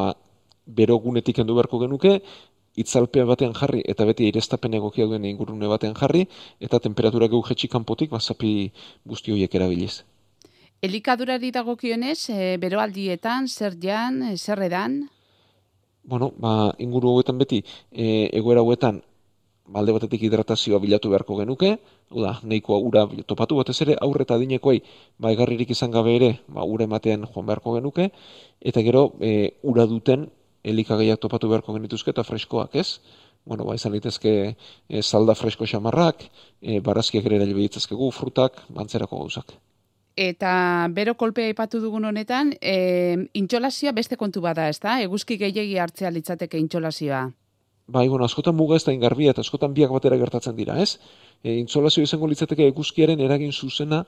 bero 0.65 0.97
gunetik 0.99 1.37
beharko 1.37 1.79
genuke, 1.79 2.21
itzalpea 2.75 3.25
batean 3.25 3.53
jarri 3.53 3.81
eta 3.87 4.05
beti 4.05 4.27
irestapen 4.27 4.73
egokia 4.73 5.05
duen 5.05 5.25
ingurune 5.25 5.67
batean 5.67 5.95
jarri 5.95 6.27
eta 6.59 6.79
temperatura 6.79 7.27
geu 7.27 7.41
jetxik 7.41 7.71
kanpotik 7.71 8.11
bazapi 8.11 8.71
guzti 9.05 9.31
horiek 9.31 9.55
erabiliz. 9.55 10.03
Elikadurari 10.81 11.51
dagokionez, 11.51 12.29
e, 12.29 12.57
beroaldietan, 12.59 13.47
zer 13.47 13.77
jan, 13.81 14.21
e, 14.23 14.37
zer 14.37 14.61
edan? 14.61 15.05
Bueno, 16.03 16.33
ba, 16.37 16.75
inguru 16.77 17.13
hauetan 17.13 17.39
beti, 17.39 17.63
e, 17.91 18.29
egoera 18.33 18.59
hauetan, 18.59 19.01
balde 19.65 19.95
batetik 19.95 20.27
hidratazioa 20.27 20.79
bilatu 20.83 21.09
beharko 21.09 21.39
genuke, 21.39 21.77
Uda, 22.13 22.35
nahikoa 22.45 22.77
ura 22.85 23.01
topatu 23.25 23.57
batez 23.57 23.79
ere 23.81 23.95
aurre 24.05 24.27
eta 24.27 24.37
dinekoei 24.37 24.77
ba 25.17 25.31
egarririk 25.33 25.71
izan 25.73 25.91
gabe 25.91 26.13
ere, 26.15 26.29
ba 26.47 26.63
ura 26.63 26.85
ematean 26.85 27.25
joan 27.25 27.47
beharko 27.47 27.73
genuke 27.79 28.11
eta 28.61 28.83
gero 28.85 29.15
e, 29.19 29.57
ura 29.63 29.87
duten 29.89 30.27
elikagaiak 30.71 31.21
topatu 31.21 31.49
beharko 31.51 31.75
genituzke 31.77 32.11
eta 32.11 32.25
freskoak, 32.25 32.75
ez? 32.81 32.99
Bueno, 33.45 33.65
ba, 33.67 33.75
izan 33.77 33.93
litezke 33.93 34.33
e, 34.89 35.01
salda 35.01 35.35
fresko 35.37 35.67
xamarrak, 35.69 36.25
e, 36.61 36.79
barazkiak 36.81 37.25
ere 37.29 37.37
eraile 37.37 37.69
frutak, 38.11 38.63
bantzerako 38.69 39.19
gauzak. 39.21 39.53
Eta 40.15 40.87
bero 40.95 41.13
kolpea 41.15 41.51
ipatu 41.51 41.81
dugun 41.83 42.05
honetan, 42.05 42.53
e, 42.61 43.29
intxolazioa 43.33 43.91
beste 43.91 44.15
kontu 44.15 44.41
bada, 44.41 44.69
ez 44.69 44.79
da? 44.79 45.01
Eguzki 45.01 45.37
gehiagi 45.37 45.77
hartzea 45.77 46.09
litzateke 46.09 46.57
intxolazioa. 46.57 47.29
Bai, 47.87 48.07
bueno, 48.07 48.25
askotan 48.25 48.55
muga 48.55 48.77
ez 48.79 48.83
da 48.85 48.93
ingarbia 48.95 49.35
eta 49.35 49.41
askotan 49.41 49.73
biak 49.73 49.91
batera 49.91 50.17
gertatzen 50.17 50.55
dira, 50.55 50.79
ez? 50.81 50.97
E, 51.43 51.59
intxolazio 51.59 52.03
izango 52.03 52.27
litzateke 52.31 52.65
eguzkiaren 52.71 53.19
eragin 53.19 53.51
zuzena 53.51 54.05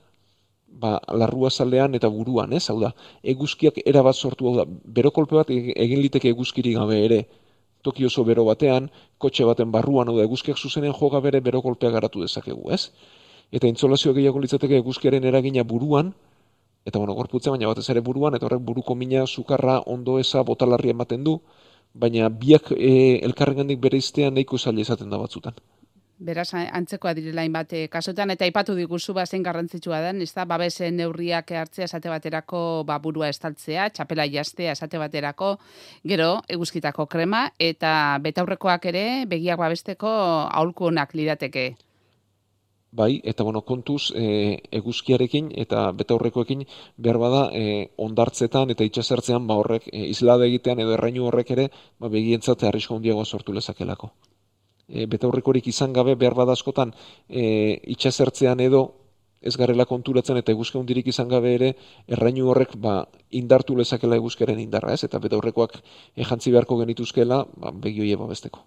ba, 0.81 0.97
larrua 1.21 1.49
zalean 1.49 1.95
eta 1.97 2.09
buruan, 2.13 2.53
ez? 2.53 2.67
Hau 2.69 2.77
da, 2.81 2.93
eguzkiak 3.23 3.81
erabat 3.85 4.15
sortu, 4.15 4.47
hau 4.49 4.55
da, 4.59 4.65
bero 4.99 5.11
kolpe 5.15 5.37
bat 5.39 5.51
e-, 5.53 5.73
egin 5.75 6.01
liteke 6.03 6.31
eguzkiri 6.33 6.73
gabe 6.77 6.99
ere, 7.05 7.19
toki 7.85 8.05
oso 8.05 8.23
bero 8.27 8.45
batean, 8.47 8.89
kotxe 9.17 9.45
baten 9.47 9.71
barruan, 9.73 10.09
hau 10.09 10.17
da, 10.17 10.25
eguzkiak 10.27 10.57
zuzenen 10.57 10.95
joga 10.99 11.21
bere 11.23 11.41
bero 11.41 11.61
kolpea 11.65 11.93
garatu 11.93 12.23
dezakegu, 12.25 12.71
ez? 12.73 12.91
Eta 13.51 13.69
intzolazio 13.71 14.13
gehiago 14.17 14.41
litzateke 14.43 14.81
eguzkiaren 14.83 15.23
eragina 15.23 15.63
buruan, 15.63 16.13
eta 16.87 16.99
bueno, 16.99 17.15
gorputzen 17.15 17.55
baina 17.55 17.71
batez 17.71 17.87
ere 17.93 18.03
buruan, 18.03 18.35
eta 18.35 18.47
horrek 18.47 18.63
buruko 18.67 18.95
mina, 18.95 19.25
sukarra, 19.27 19.81
ondo 19.85 20.19
eza, 20.19 20.43
botalarri 20.43 20.93
ematen 20.95 21.23
du, 21.23 21.39
baina 21.93 22.29
biak 22.29 22.71
e, 22.75 23.19
elkarren 23.25 23.63
gandik 23.63 23.81
bere 23.81 23.97
iztean 23.97 24.35
nahiko 24.37 24.59
zaila 24.59 24.83
izaten 24.83 25.09
da 25.09 25.17
batzutan 25.17 25.55
beraz 26.19 26.49
antzekoa 26.53 27.13
direla 27.13 27.45
bat 27.53 27.73
e, 27.73 27.87
kasotan 27.87 28.31
eta 28.33 28.45
aipatu 28.45 28.75
diguzu 28.75 29.13
ba 29.13 29.25
zen 29.25 29.43
garrantzitsua 29.43 30.01
den, 30.01 30.21
ezta? 30.21 30.45
Babesen 30.45 30.97
neurriak 30.97 31.51
hartzea 31.51 31.85
esate 31.85 32.09
baterako 32.09 32.83
ba 32.85 32.97
burua 32.99 33.29
estaltzea, 33.29 33.89
txapela 33.89 34.25
jastea 34.25 34.71
esate 34.71 34.97
baterako, 34.97 35.57
gero 36.03 36.41
eguzkitako 36.49 37.05
krema 37.05 37.51
eta 37.59 38.17
betaurrekoak 38.21 38.85
ere 38.85 39.25
begiak 39.25 39.59
babesteko 39.59 40.09
aholku 40.51 40.89
onak 40.89 41.13
lirateke. 41.13 41.75
Bai, 42.97 43.19
eta 43.23 43.43
bueno, 43.43 43.61
kontuz 43.61 44.13
e, 44.15 44.57
eguzkiarekin 44.71 45.51
eta 45.63 45.91
betaurrekoekin 45.91 46.63
behar 46.97 47.19
bada 47.21 47.43
e, 47.53 47.91
ondartzetan 47.97 48.71
eta 48.73 48.87
itxasertzean 48.87 49.45
ba 49.45 49.59
horrek 49.59 49.89
e, 49.91 50.07
izlade 50.07 50.47
egitean 50.47 50.79
edo 50.79 50.95
errainu 50.95 51.27
horrek 51.27 51.51
ere 51.57 51.67
ba, 51.99 52.07
begientzat 52.07 52.63
arrisko 52.63 52.95
handiagoa 52.97 53.25
sortu 53.25 53.53
lezakelako 53.53 54.13
e, 54.87 55.05
betaurrekorik 55.05 55.67
izan 55.67 55.93
gabe 55.93 56.15
behar 56.15 56.35
badaskotan 56.37 56.93
e, 57.29 57.43
itxasertzean 57.95 58.59
edo 58.63 58.83
ez 59.41 59.55
garela 59.57 59.85
konturatzen 59.85 60.39
eta 60.39 60.51
eguzke 60.51 60.79
hundirik 60.79 61.07
izan 61.13 61.29
gabe 61.29 61.53
ere 61.55 61.73
errainu 62.07 62.49
horrek 62.51 62.75
ba, 62.81 62.97
indartu 63.41 63.75
lezakela 63.77 64.17
eguzkeren 64.17 64.59
indarra 64.59 64.95
ez 64.97 65.03
eta 65.03 65.21
betaurrekoak 65.23 65.77
ejantzi 66.25 66.51
beharko 66.51 66.79
genituzkela 66.81 67.43
ba, 67.55 67.71
begioie 67.71 68.17
babesteko. 68.17 68.65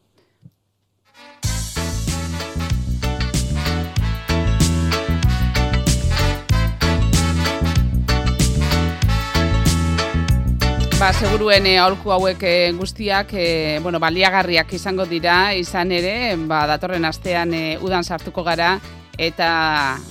Ba, 11.00 11.14
seguruen 11.16 11.64
e, 11.64 11.78
aholku 11.80 12.10
hauek 12.12 12.42
e, 12.44 12.72
guztiak 12.76 13.30
e, 13.32 13.78
bueno, 13.80 13.96
baliagarriak 14.02 14.74
izango 14.76 15.06
dira 15.08 15.54
izan 15.56 15.94
ere, 15.96 16.34
ba, 16.44 16.58
datorren 16.68 17.08
astean 17.08 17.54
e, 17.56 17.78
udan 17.80 18.04
sartuko 18.04 18.44
gara 18.44 18.74
eta 19.16 19.46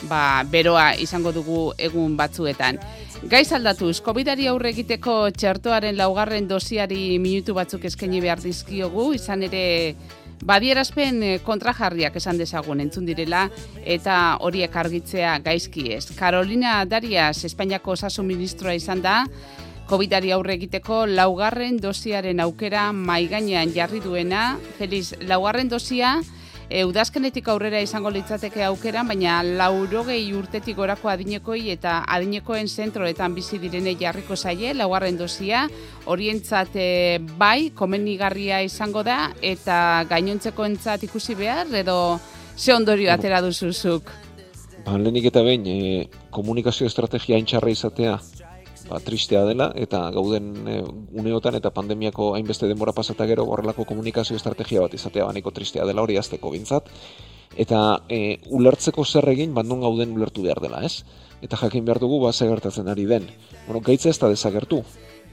ba, 0.09 0.21
beroa 0.49 0.95
izango 0.97 1.29
dugu 1.29 1.59
egun 1.77 2.15
batzuetan. 2.17 2.81
Gaiz 3.29 3.51
aldatuz, 3.53 3.99
COVID-ari 4.01 4.49
aurre 4.49 4.73
egiteko 4.73 5.19
txertoaren 5.29 5.93
laugarren 5.93 6.49
dosiari 6.49 7.19
minutu 7.21 7.53
batzuk 7.53 7.85
eskaini 7.85 8.25
behar 8.25 8.41
dizkiogu, 8.41 9.11
izan 9.13 9.45
ere 9.45 9.93
badierazpen 10.41 11.21
kontrajarriak 11.45 12.17
esan 12.17 12.41
dezagun 12.41 12.81
entzun 12.81 13.05
direla 13.05 13.45
eta 13.85 14.39
horiek 14.41 14.81
argitzea 14.81 15.37
gaizki 15.45 15.91
ez. 15.93 16.07
Carolina 16.17 16.79
Darias, 16.89 17.43
Espainiako 17.45 17.93
osasun 17.93 18.25
ministroa 18.25 18.73
izan 18.73 19.05
da, 19.05 19.19
COVIDari 19.89 20.29
aurre 20.31 20.53
egiteko 20.53 21.05
laugarren 21.09 21.79
dosiaren 21.81 22.39
aukera 22.43 22.91
mai 22.93 23.23
gainean 23.27 23.71
jarri 23.73 23.99
duena. 24.03 24.57
Feliz, 24.77 25.15
laugarren 25.25 25.69
dosia 25.69 26.19
E, 26.69 26.83
udazkenetik 26.85 27.47
aurrera 27.49 27.79
izango 27.81 28.11
litzateke 28.13 28.61
aukeran, 28.67 29.07
baina 29.09 29.39
laurogei 29.41 30.21
urtetik 30.37 30.75
gorako 30.77 31.09
adinekoi 31.09 31.71
eta 31.73 31.95
adinekoen 32.05 32.69
zentroetan 32.69 33.33
bizi 33.33 33.57
direnei 33.57 33.95
jarriko 33.97 34.37
zaie, 34.37 34.75
laugarren 34.77 35.17
dozia, 35.17 35.63
orientzat 36.05 36.77
e, 36.77 37.17
bai, 37.41 37.71
komenigarria 37.73 38.61
izango 38.61 39.01
da, 39.01 39.31
eta 39.41 40.05
gainontzeko 40.11 40.69
entzat 40.69 41.09
ikusi 41.09 41.33
behar, 41.41 41.73
edo 41.73 42.19
ze 42.55 42.75
ondorio 42.75 43.09
atera 43.15 43.41
duzuzuk? 43.41 44.13
Ba, 44.85 44.93
lehenik 44.93 45.25
eta 45.31 45.41
behin, 45.41 45.65
e, 45.65 46.05
komunikazio 46.29 46.85
estrategia 46.85 47.41
intxarra 47.41 47.73
izatea, 47.73 48.19
ba, 48.89 48.99
tristea 48.99 49.43
dela, 49.45 49.69
eta 49.75 50.01
gauden 50.15 50.51
e, 50.67 50.77
uneotan 51.21 51.55
eta 51.59 51.71
pandemiako 51.75 52.33
hainbeste 52.35 52.67
denbora 52.67 52.93
pasata 52.97 53.27
gero 53.29 53.45
horrelako 53.45 53.85
komunikazio 53.85 54.37
estrategia 54.39 54.81
bat 54.81 54.93
izatea 54.97 55.27
baniko 55.29 55.53
tristea 55.55 55.85
dela 55.85 56.01
hori 56.01 56.17
azteko 56.17 56.51
bintzat. 56.55 56.89
Eta 57.57 58.03
e, 58.09 58.37
ulertzeko 58.49 59.05
zer 59.05 59.29
egin, 59.31 59.53
bandun 59.53 59.81
gauden 59.85 60.13
ulertu 60.17 60.45
behar 60.45 60.61
dela, 60.63 60.81
ez? 60.85 61.03
Eta 61.41 61.57
jakin 61.57 61.85
behar 61.85 62.01
dugu, 62.01 62.19
ba, 62.23 62.33
gertatzen 62.33 62.87
ari 62.87 63.05
den. 63.05 63.29
Bueno, 63.67 63.81
gaitza 63.85 64.09
ez 64.09 64.19
da 64.19 64.29
dezagertu, 64.29 64.83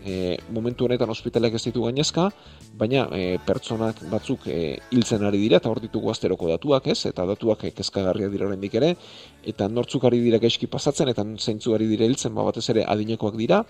e, 0.06 0.38
momentu 0.54 0.86
honetan 0.86 1.10
ospitaleak 1.10 1.58
ez 1.58 1.64
ditu 1.66 1.82
gainezka, 1.84 2.28
baina 2.78 3.06
e, 3.12 3.38
pertsonak 3.46 4.04
batzuk 4.12 4.46
e, 4.46 4.78
hiltzen 4.94 5.26
ari 5.26 5.40
dira 5.42 5.60
eta 5.60 5.70
hor 5.72 5.82
ditugu 5.82 6.12
asteroko 6.12 6.50
datuak, 6.52 6.86
ez? 6.94 7.00
Eta 7.10 7.26
datuak 7.28 7.66
e, 7.66 7.72
kezkagarria 7.76 8.30
dira 8.32 8.46
oraindik 8.46 8.76
ere 8.78 8.94
eta 9.44 9.68
nortzuk 9.68 10.06
ari 10.08 10.22
dira 10.22 10.40
gaizki 10.42 10.70
pasatzen 10.70 11.10
eta 11.12 11.26
zeintzu 11.36 11.74
ari 11.74 11.90
dira 11.90 12.06
hiltzen, 12.06 12.34
ba 12.34 12.46
batez 12.46 12.68
ere 12.70 12.86
adinekoak 12.86 13.36
dira 13.36 13.64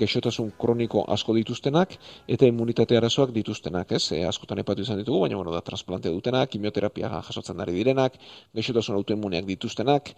gexotasun 0.00 0.52
kroniko 0.58 1.02
asko 1.10 1.34
dituztenak 1.34 1.96
eta 2.28 2.46
immunitate 2.46 2.96
arazoak 2.96 3.32
dituztenak, 3.34 3.92
ez? 3.92 4.12
E, 4.14 4.24
askotan 4.26 4.62
epatu 4.62 4.86
izan 4.86 5.00
ditugu, 5.02 5.24
baina 5.24 5.36
bueno, 5.40 5.54
da 5.54 5.64
transplante 5.66 6.12
dutenak, 6.14 6.50
kimioterapia 6.52 7.10
jasotzen 7.26 7.60
ari 7.60 7.74
direnak, 7.74 8.20
gexotasun 8.54 8.96
autoimmuneak 9.00 9.48
dituztenak. 9.50 10.14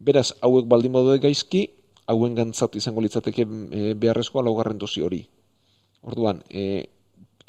Beraz, 0.00 0.30
hauek 0.40 0.64
baldin 0.64 0.94
badu 0.96 1.18
gaizki, 1.20 1.66
hauen 2.10 2.38
gantzat 2.38 2.78
izango 2.80 3.04
litzateke 3.04 3.46
e, 3.46 3.92
beharrezkoa 3.94 4.44
laugarren 4.46 4.78
dozi 4.78 5.04
hori. 5.06 5.20
Orduan, 6.10 6.42
e, 6.50 6.64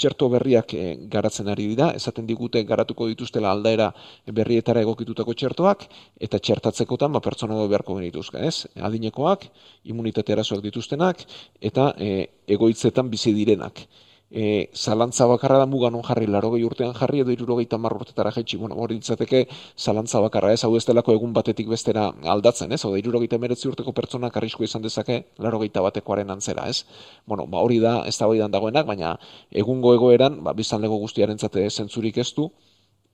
txerto 0.01 0.29
berriak 0.33 0.73
e, 0.73 0.83
garatzen 1.13 1.49
ari 1.53 1.67
dira, 1.71 1.91
esaten 1.97 2.27
digute 2.29 2.63
garatuko 2.69 3.07
dituztela 3.11 3.51
aldaera 3.53 3.91
berrietara 4.39 4.83
egokitutako 4.85 5.35
txertoak, 5.37 5.87
eta 6.27 6.39
txertatzekotan 6.39 7.13
ba, 7.17 7.23
pertsona 7.23 7.59
beharko 7.61 7.97
genituzka, 7.99 8.41
ez? 8.47 8.67
Adinekoak, 8.89 9.45
immunitate 9.93 10.37
arazoak 10.37 10.63
dituztenak, 10.69 11.25
eta 11.71 11.91
e, 11.97 12.13
egoitzetan 12.57 13.11
bizi 13.13 13.35
direnak 13.37 13.85
e, 14.31 14.69
zalantza 14.73 15.27
bakarra 15.27 15.57
da 15.59 15.65
mugan 15.65 15.95
on 15.95 16.03
jarri, 16.03 16.25
laro 16.27 16.49
urtean 16.51 16.93
jarri 16.95 17.19
edo 17.21 17.31
irurogei 17.31 17.65
tamar 17.67 17.93
urtetara 17.93 18.31
jaitsi, 18.31 18.57
bueno, 18.57 18.75
hori 18.75 18.95
ditzateke 18.95 19.47
zalantza 19.77 20.21
bakarra 20.23 20.53
ez, 20.53 20.63
hau 20.63 20.75
ez 20.77 20.85
delako 20.85 21.13
egun 21.13 21.33
batetik 21.33 21.67
bestera 21.67 22.11
aldatzen, 22.23 22.71
ez, 22.71 22.83
hau 22.85 22.91
da 22.91 22.97
irurogei 22.97 23.27
meretzi 23.37 23.67
urteko 23.67 23.91
pertsonak 23.91 24.37
arrisko 24.37 24.63
izan 24.63 24.81
dezake 24.81 25.25
laro 25.37 25.59
batekoaren 25.59 26.29
antzera, 26.29 26.67
ez. 26.69 26.85
Bueno, 27.25 27.45
ba, 27.45 27.59
hori 27.59 27.79
da, 27.79 28.03
ez 28.07 28.17
da 28.17 28.47
dagoenak, 28.47 28.85
baina 28.85 29.17
egungo 29.51 29.93
egoeran, 29.93 30.43
ba, 30.43 30.53
biztan 30.53 30.81
lego 30.81 30.97
guztiaren 30.97 31.37
zate 31.37 31.69
zentzurik 31.69 32.17
ez 32.17 32.33
du, 32.33 32.51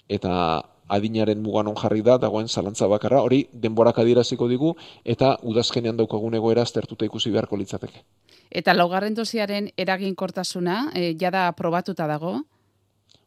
eta 0.07 0.63
adinaren 0.87 1.41
mugan 1.43 1.67
on 1.67 1.75
jarri 1.75 2.01
da, 2.01 2.17
dagoen 2.17 2.47
zalantza 2.47 2.87
bakarra, 2.87 3.21
hori 3.21 3.47
denborak 3.51 3.99
adieraziko 3.99 4.47
digu, 4.47 4.75
eta 5.03 5.37
udazkenean 5.43 5.97
daukagun 5.97 6.35
egoera 6.35 6.61
aztertuta 6.61 7.05
ikusi 7.05 7.31
beharko 7.31 7.57
litzateke. 7.57 8.03
Eta 8.49 8.73
laugarren 8.73 9.15
dosiaren 9.17 9.71
eraginkortasuna, 9.77 10.91
e, 10.95 11.15
jada 11.19 11.51
probatuta 11.57 12.07
dago? 12.07 12.41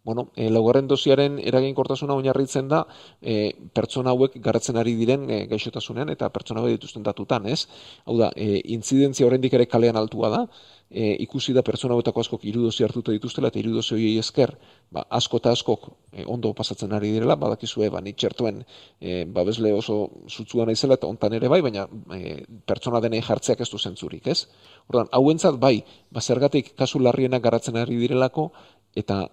Bueno, 0.02 0.30
e, 0.34 0.48
laugarren 0.48 0.86
dosiaren 0.88 1.36
eraginkortasuna 1.44 2.14
oinarritzen 2.16 2.70
da 2.72 2.86
e, 3.20 3.52
pertsona 3.76 4.14
hauek 4.14 4.38
garatzen 4.40 4.78
ari 4.80 4.94
diren 4.96 5.26
e, 5.28 5.42
gaixotasunean 5.50 6.08
eta 6.14 6.30
pertsona 6.32 6.62
hauek 6.62 6.78
dituzten 6.78 7.04
datutan, 7.04 7.44
ez? 7.46 7.66
Hau 8.08 8.16
da, 8.16 8.30
e, 8.32 8.62
intzidentzia 8.76 9.26
oraindik 9.28 9.52
ere 9.58 9.66
kalean 9.68 10.00
altua 10.00 10.30
da, 10.32 10.40
e, 10.88 11.10
ikusi 11.26 11.52
da 11.52 11.60
pertsona 11.66 11.98
hauetako 11.98 12.24
askok 12.24 12.46
irudozi 12.48 12.86
hartuta 12.86 13.12
dituztela 13.12 13.50
eta 13.52 13.60
irudozi 13.60 13.92
horiei 13.94 14.16
esker, 14.22 14.54
ba, 14.90 15.04
asko 15.20 15.42
eta 15.42 15.52
askok 15.52 15.90
e, 16.12 16.24
ondo 16.24 16.54
pasatzen 16.56 16.96
ari 16.96 17.12
direla, 17.18 17.36
badakizue, 17.36 17.90
ba, 17.92 18.00
txertuen 18.00 18.64
e, 19.00 19.26
babesle 19.28 19.74
oso 19.76 19.98
zutzua 20.28 20.64
naizela 20.64 20.96
eta 20.96 21.12
ontan 21.12 21.36
ere 21.36 21.52
bai, 21.52 21.60
baina 21.66 21.84
e, 22.16 22.40
pertsona 22.64 23.04
denei 23.04 23.20
jartzeak 23.28 23.60
ez 23.60 23.68
du 23.68 23.78
zentzurik, 23.78 24.26
ez? 24.32 24.46
Ordan 24.88 25.12
hauentzat 25.12 25.60
bai, 25.60 25.76
ba, 26.10 26.24
zergatik 26.24 26.72
kasu 26.80 27.04
larrienak 27.04 27.44
garatzen 27.44 27.76
ari 27.76 28.00
direlako, 28.00 28.50
eta 28.96 29.26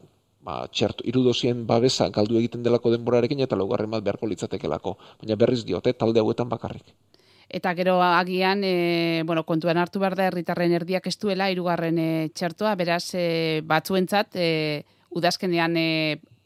ba, 0.47 0.61
txertu, 0.71 1.03
irudozien 1.11 1.65
babesa 1.67 2.07
galdu 2.15 2.39
egiten 2.39 2.63
delako 2.63 2.93
denborarekin 2.93 3.43
eta 3.43 3.59
laugarren 3.59 3.91
bat 3.91 4.05
beharko 4.05 4.29
litzatekelako. 4.31 4.95
Baina 5.21 5.35
berriz 5.39 5.63
diote, 5.67 5.93
talde 5.93 6.23
hauetan 6.23 6.49
bakarrik. 6.53 6.93
Eta 7.47 7.71
gero 7.75 7.97
agian, 8.03 8.63
e, 8.67 9.23
bueno, 9.27 9.43
kontuan 9.47 9.79
hartu 9.79 10.01
behar 10.03 10.17
da 10.19 10.25
herritarren 10.27 10.73
erdiak 10.75 11.07
ez 11.07 11.15
duela, 11.19 11.47
irugarren 11.51 11.99
e, 11.99 12.09
txertoa, 12.35 12.73
beraz, 12.79 13.05
e, 13.15 13.61
batzuentzat, 13.67 14.35
e, 14.35 14.49
udazkenean 15.15 15.77
e, 15.79 15.87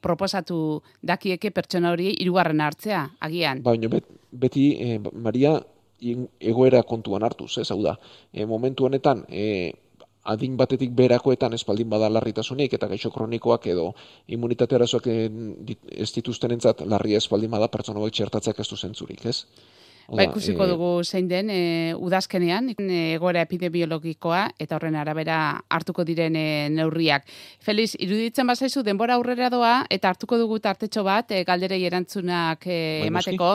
proposatu 0.02 0.82
dakieke 1.02 1.52
pertsona 1.54 1.94
hori 1.94 2.12
irugarren 2.22 2.62
hartzea, 2.62 3.04
agian. 3.28 3.64
Baina 3.66 3.90
beti, 3.90 4.68
e, 4.78 5.00
Maria, 5.14 5.56
egoera 6.02 6.82
kontuan 6.90 7.26
hartuz, 7.26 7.56
ez 7.62 7.70
hau 7.74 7.82
da. 7.86 7.96
E, 8.34 8.46
momentu 8.50 8.86
honetan, 8.86 9.26
e, 9.30 9.74
adin 10.24 10.58
batetik 10.58 10.92
berakoetan 10.96 11.54
espaldin 11.58 11.90
bada 11.90 12.10
larritasunik 12.10 12.74
eta 12.78 12.88
gaixo 12.88 13.12
kronikoak 13.12 13.68
edo 13.74 13.92
immunitate 14.28 14.76
arazoak 14.76 15.08
ez 15.08 16.10
dituzten 16.16 16.52
entzat 16.58 16.82
larria 16.86 17.18
espaldin 17.18 17.52
bada 17.52 17.68
pertsona 17.68 18.10
txertatzak 18.10 18.60
ez 18.60 18.68
du 18.70 18.78
zentzurik, 18.78 19.26
ez? 19.26 19.46
Ba, 20.12 20.26
ikusiko 20.28 20.66
dugu 20.68 20.90
zein 21.06 21.28
den 21.30 21.50
e, 21.50 21.60
udazkenean, 21.96 22.68
e, 22.76 23.00
egoera 23.16 23.46
epidemiologikoa 23.46 24.42
eta 24.60 24.76
horren 24.76 24.98
arabera 25.00 25.38
hartuko 25.72 26.04
diren 26.08 26.36
e, 26.36 26.68
neurriak. 26.74 27.30
Feliz, 27.64 27.94
iruditzen 27.96 28.50
bazaizu 28.50 28.84
denbora 28.84 29.16
aurrera 29.16 29.48
doa 29.54 29.74
eta 29.90 30.12
hartuko 30.12 30.40
dugu 30.42 30.60
tartetxo 30.60 31.06
bat 31.08 31.32
e, 31.32 31.46
galderei 31.48 31.80
erantzunak 31.88 32.68
e, 32.68 32.76
bai, 32.76 33.08
emateko. 33.08 33.54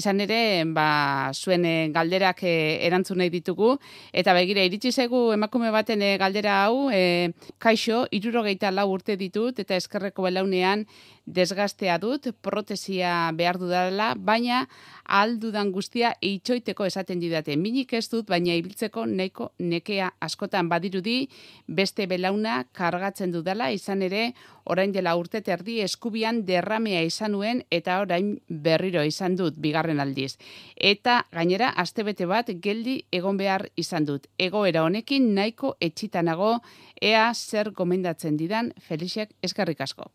Izan 0.00 0.24
ere, 0.24 0.40
ba, 0.72 0.88
zuen 1.34 1.68
e, 1.68 1.76
galderak 1.92 2.44
e, 2.48 2.56
erantzun 2.88 3.20
nahi 3.20 3.32
ditugu. 3.36 3.74
Eta 4.12 4.32
begira, 4.36 4.64
iritsi 4.64 4.94
zegu 4.96 5.26
emakume 5.36 5.68
baten 5.74 6.00
e, 6.00 6.14
galdera 6.22 6.62
hau, 6.64 6.88
e, 6.88 7.30
kaixo, 7.60 8.06
irurogeita 8.16 8.72
lau 8.72 8.88
urte 8.94 9.20
ditut 9.20 9.60
eta 9.60 9.76
eskerreko 9.76 10.24
belaunean 10.24 10.86
desgastea 11.26 11.98
dut, 11.98 12.28
protesia 12.42 13.30
behar 13.36 13.58
dudala, 13.58 14.14
baina 14.16 14.64
aldudan 15.10 15.72
guztia 15.74 16.12
eitxoiteko 16.22 16.86
esaten 16.86 17.20
didate. 17.20 17.56
Minik 17.56 17.92
ez 17.98 18.06
dut, 18.10 18.28
baina 18.30 18.54
ibiltzeko 18.54 19.06
neko 19.06 19.50
nekea 19.58 20.10
askotan 20.20 20.68
badirudi 20.70 21.28
beste 21.66 22.06
belauna 22.10 22.64
kargatzen 22.72 23.32
dudala, 23.34 23.70
izan 23.74 24.02
ere 24.06 24.32
orain 24.64 24.92
dela 24.92 25.16
urte 25.18 25.40
terdi 25.42 25.80
eskubian 25.82 26.44
derramea 26.46 27.02
izan 27.02 27.34
nuen 27.34 27.64
eta 27.70 28.00
orain 28.04 28.36
berriro 28.48 29.02
izan 29.06 29.36
dut 29.36 29.58
bigarren 29.58 30.00
aldiz. 30.00 30.36
Eta 30.76 31.24
gainera 31.32 31.72
astebete 31.84 32.26
bat 32.30 32.52
geldi 32.62 33.00
egon 33.10 33.40
behar 33.40 33.66
izan 33.76 34.06
dut. 34.06 34.30
Egoera 34.38 34.84
honekin 34.86 35.34
nahiko 35.34 35.74
etxitanago 35.80 36.58
ea 37.00 37.30
zer 37.34 37.74
gomendatzen 37.74 38.36
didan 38.36 38.72
Felixek 38.78 39.34
eskarrik 39.42 39.80
asko 39.80 40.10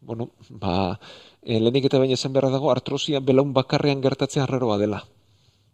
bueno, 0.00 0.30
ba, 0.48 0.98
e, 1.42 1.60
lehenik 1.60 1.86
eta 1.88 1.98
baina 2.00 2.16
esan 2.16 2.32
beharra 2.32 2.50
dago, 2.54 2.70
artrosia 2.72 3.20
belaun 3.20 3.52
bakarrean 3.52 4.02
gertatzea 4.02 4.44
arreroa 4.44 4.78
dela. 4.78 5.04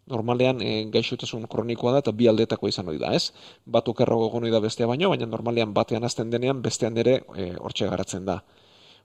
Normalean 0.07 0.61
e, 0.63 0.71
gaixotasun 0.91 1.47
kronikoa 1.51 1.93
da 1.95 2.03
eta 2.03 2.13
bi 2.19 2.27
aldetako 2.31 2.69
izan 2.71 2.87
hori 2.91 2.99
da, 3.01 3.13
ez? 3.15 3.31
Bat 3.65 3.89
okerrago 3.93 4.29
egon 4.29 4.47
da 4.51 4.61
bestea 4.63 4.87
baino, 4.87 5.09
baina 5.13 5.27
normalean 5.27 5.73
batean 5.73 6.03
azten 6.03 6.31
denean 6.31 6.61
bestean 6.61 6.97
ere 6.97 7.21
e, 7.35 7.49
hortxe 7.59 7.89
garatzen 7.91 8.25
da. 8.25 8.41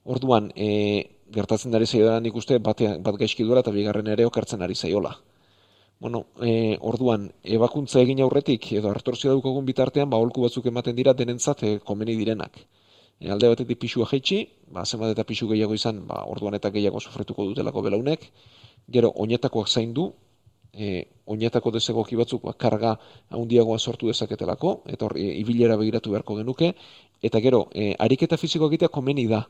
Orduan, 0.05 0.51
e, 0.57 0.69
gertatzen 1.35 1.71
dari 1.75 1.87
zaio 1.87 2.07
da 2.07 2.21
nik 2.21 2.35
uste 2.37 2.59
batean, 2.59 3.03
bat 3.03 3.19
gaizki 3.19 3.47
duela 3.47 3.63
eta 3.63 3.75
bigarren 3.75 4.11
ere 4.15 4.27
okertzen 4.27 4.63
ari 4.63 4.75
zaiola. 4.75 5.17
Bueno, 6.03 6.27
e, 6.43 6.77
orduan, 6.81 7.31
ebakuntza 7.45 8.01
egin 8.03 8.21
aurretik 8.23 8.73
edo 8.75 8.91
artrosia 8.91 9.31
daukagun 9.31 9.67
bitartean, 9.67 10.11
ba, 10.11 10.19
holku 10.19 10.43
batzuk 10.43 10.67
ematen 10.67 10.97
dira 10.99 11.15
denentzat 11.15 11.63
e, 11.63 11.77
komeni 11.79 12.17
direnak 12.19 12.65
alde 13.31 13.49
batetik 13.53 13.79
pixua 13.79 14.07
jaitsi, 14.11 14.43
ba, 14.73 14.85
zenbat 14.85 15.13
eta 15.15 15.25
pixu 15.25 15.49
gehiago 15.51 15.75
izan, 15.75 16.03
ba, 16.07 16.25
orduan 16.27 16.55
eta 16.59 16.71
gehiago 16.75 17.01
sufretuko 17.01 17.45
dutelako 17.51 17.83
belaunek, 17.83 18.29
gero 18.89 19.13
oinetakoak 19.25 19.69
zaindu, 19.69 20.13
e, 20.73 21.07
oinetako 21.27 21.71
dezegoki 21.77 22.17
batzuk 22.17 22.43
ba, 22.49 22.55
karga 22.59 22.97
handiagoa 23.31 23.79
sortu 23.79 24.09
dezaketelako, 24.11 24.83
eta 24.87 25.07
hor, 25.07 25.17
e, 25.17 25.29
ibilera 25.43 25.77
begiratu 25.77 26.15
beharko 26.15 26.39
genuke, 26.41 26.73
eta 27.23 27.41
gero, 27.41 27.67
e, 27.75 27.93
ariketa 27.99 28.39
fiziko 28.41 28.71
egitea 28.73 28.89
komeni 28.89 29.27
da, 29.31 29.45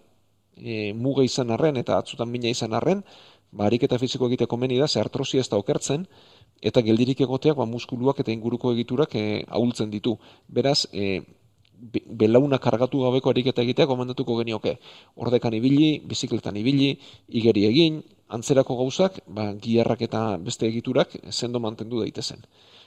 e, 0.56 0.92
muga 0.92 1.24
izan 1.24 1.54
arren, 1.54 1.78
eta 1.80 1.98
atzutan 2.02 2.30
mina 2.30 2.50
izan 2.50 2.74
arren, 2.74 3.04
ba, 3.52 3.66
ariketa 3.66 3.98
fiziko 4.02 4.28
egitea 4.28 4.50
komeni 4.50 4.78
da, 4.78 4.88
ze 4.88 5.00
artrosia 5.00 5.40
ez 5.40 5.48
da 5.48 5.60
okertzen, 5.62 6.06
eta 6.62 6.82
geldirik 6.82 7.20
egoteak 7.24 7.56
ba, 7.58 7.66
muskuluak 7.66 8.20
eta 8.22 8.32
inguruko 8.32 8.72
egiturak 8.72 9.14
e, 9.18 9.44
ahultzen 9.48 9.90
ditu. 9.90 10.16
Beraz, 10.48 10.86
e, 10.92 11.22
belauna 11.90 12.58
kargatu 12.62 13.02
gabeko 13.02 13.30
eriketa 13.34 13.62
egitea 13.62 13.86
gomendatuko 13.90 14.36
genioke. 14.38 14.76
Ordekan 15.16 15.54
ibili, 15.58 15.98
bizikletan 16.06 16.56
ibili, 16.56 16.92
igeri 17.28 17.66
egin, 17.66 18.02
antzerako 18.32 18.76
gauzak, 18.80 19.18
ba, 19.26 19.50
giarrak 19.64 20.04
eta 20.06 20.22
beste 20.38 20.68
egiturak 20.68 21.16
sendo 21.30 21.60
mantendu 21.60 22.00
daitezen. 22.00 22.44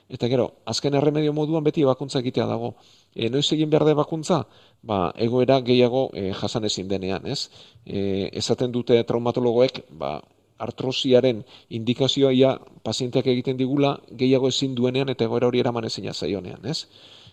Eta 0.10 0.30
gero, 0.30 0.52
azken 0.70 0.94
erremedio 0.94 1.34
moduan 1.34 1.66
beti 1.66 1.82
ebakuntza 1.82 2.22
egitea 2.22 2.46
dago. 2.46 2.76
E, 3.16 3.30
noiz 3.34 3.48
egin 3.56 3.72
behar 3.74 3.88
da 3.88 3.96
ebakuntza? 3.96 4.44
Ba, 4.86 5.00
egoera 5.28 5.60
gehiago 5.66 6.08
e, 6.14 6.30
jasan 6.42 6.70
ezin 6.70 6.88
denean, 6.88 7.26
ez? 7.26 7.50
E, 7.86 8.30
esaten 8.44 8.72
dute 8.72 9.02
traumatologoek, 9.10 9.82
ba, 9.98 10.20
artrosiaren 10.62 11.42
indikazioa 11.74 12.32
ia 12.32 12.54
pazienteak 12.86 13.28
egiten 13.34 13.58
digula 13.60 13.96
gehiago 14.22 14.48
ezin 14.54 14.76
duenean 14.78 15.10
eta 15.12 15.26
egoera 15.26 15.50
hori 15.50 15.60
eraman 15.60 15.90
ezina 15.90 16.14
zaionean, 16.14 16.64
ez? 16.64 16.86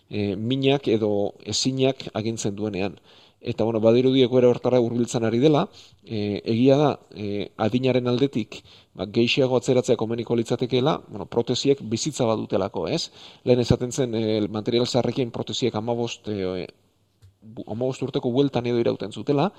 E, 0.09 0.35
minak 0.35 0.87
edo 0.87 1.33
ezinak 1.45 2.07
agintzen 2.13 2.55
duenean. 2.55 2.99
Eta, 3.43 3.65
bueno, 3.67 3.81
badiru 3.83 4.13
egoera 4.15 4.47
hortara 4.47 4.79
urbiltzen 4.79 5.25
ari 5.27 5.39
dela, 5.43 5.65
e, 6.05 6.39
egia 6.53 6.77
da, 6.79 6.91
e, 7.11 7.49
adinaren 7.65 8.07
aldetik, 8.07 8.61
ba, 8.95 9.07
geixiago 9.17 9.57
atzeratzea 9.59 9.99
komeniko 9.99 10.37
litzatekeela, 10.39 10.93
bueno, 11.09 11.27
protesiek 11.27 11.81
bizitza 11.91 12.27
badutelako, 12.29 12.85
ez? 12.87 13.09
Lehen 13.43 13.59
esaten 13.65 13.91
zen, 13.91 14.15
e, 14.15 14.39
material 14.47 14.87
zarrekin 14.87 15.33
protesiek 15.35 15.75
amabost, 15.75 16.31
e, 16.31 16.69
amabost 17.67 18.05
urteko 18.07 18.31
bueltan 18.31 18.69
edo 18.71 18.79
irauten 18.79 19.11
zutela, 19.11 19.49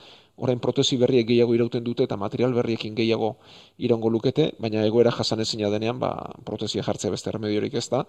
orain 0.40 0.62
protesi 0.64 0.96
berriek 0.96 1.28
gehiago 1.28 1.52
irauten 1.54 1.84
dute 1.84 2.06
eta 2.08 2.16
material 2.16 2.56
berriekin 2.56 2.94
gehiago 2.96 3.34
irango 3.76 4.08
lukete, 4.08 4.54
baina 4.64 4.86
egoera 4.88 5.12
jasan 5.12 5.44
ezina 5.44 5.68
denean, 5.68 6.00
ba, 6.00 6.14
protesia 6.48 6.82
jartzea 6.88 7.12
beste 7.12 7.36
remediorik 7.36 7.76
ez 7.76 7.88
da, 7.92 8.06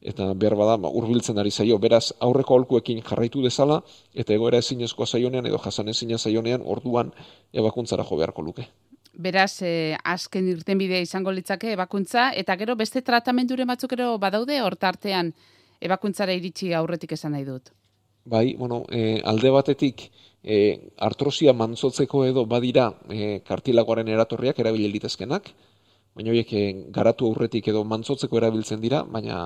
eta 0.00 0.32
behar 0.34 0.56
bada 0.56 0.76
ba, 0.76 0.88
urbiltzen 0.88 1.38
ari 1.38 1.50
zaio, 1.50 1.78
beraz 1.78 2.12
aurreko 2.20 2.54
aholkuekin 2.54 3.02
jarraitu 3.02 3.42
dezala, 3.42 3.82
eta 4.14 4.34
egoera 4.34 4.58
ezinezkoa 4.58 5.06
zaionean 5.06 5.46
edo 5.46 5.58
jasan 5.58 5.88
ezina 5.88 6.18
zaionean 6.18 6.62
orduan 6.64 7.12
ebakuntzara 7.52 8.04
jo 8.04 8.16
beharko 8.16 8.42
luke. 8.42 8.68
Beraz, 9.14 9.62
eh, 9.62 9.96
azken 10.04 10.48
irten 10.48 10.78
bidea 10.78 11.00
izango 11.00 11.32
litzake 11.32 11.72
ebakuntza, 11.72 12.32
eta 12.34 12.56
gero 12.56 12.74
beste 12.76 13.02
tratamenduren 13.02 13.66
batzuk 13.66 13.92
ero 13.92 14.18
badaude, 14.18 14.60
hortartean 14.60 15.32
ebakuntzara 15.80 16.34
iritsi 16.34 16.72
aurretik 16.74 17.12
esan 17.12 17.32
nahi 17.32 17.44
dut. 17.44 17.70
Bai, 18.24 18.54
bueno, 18.56 18.84
e, 18.88 19.20
alde 19.24 19.50
batetik 19.52 20.06
e, 20.42 20.56
artrosia 20.96 21.52
mantzotzeko 21.52 22.24
edo 22.24 22.46
badira 22.48 22.86
e, 23.12 23.40
kartilagoaren 23.44 24.08
eratorriak 24.08 24.58
erabile 24.64 24.88
litezkenak, 24.88 25.50
baina 26.14 26.30
horiek 26.30 26.52
e, 26.54 26.62
garatu 26.96 27.26
aurretik 27.28 27.68
edo 27.72 27.82
mantzotzeko 27.92 28.38
erabiltzen 28.40 28.82
dira, 28.84 29.02
baina 29.16 29.38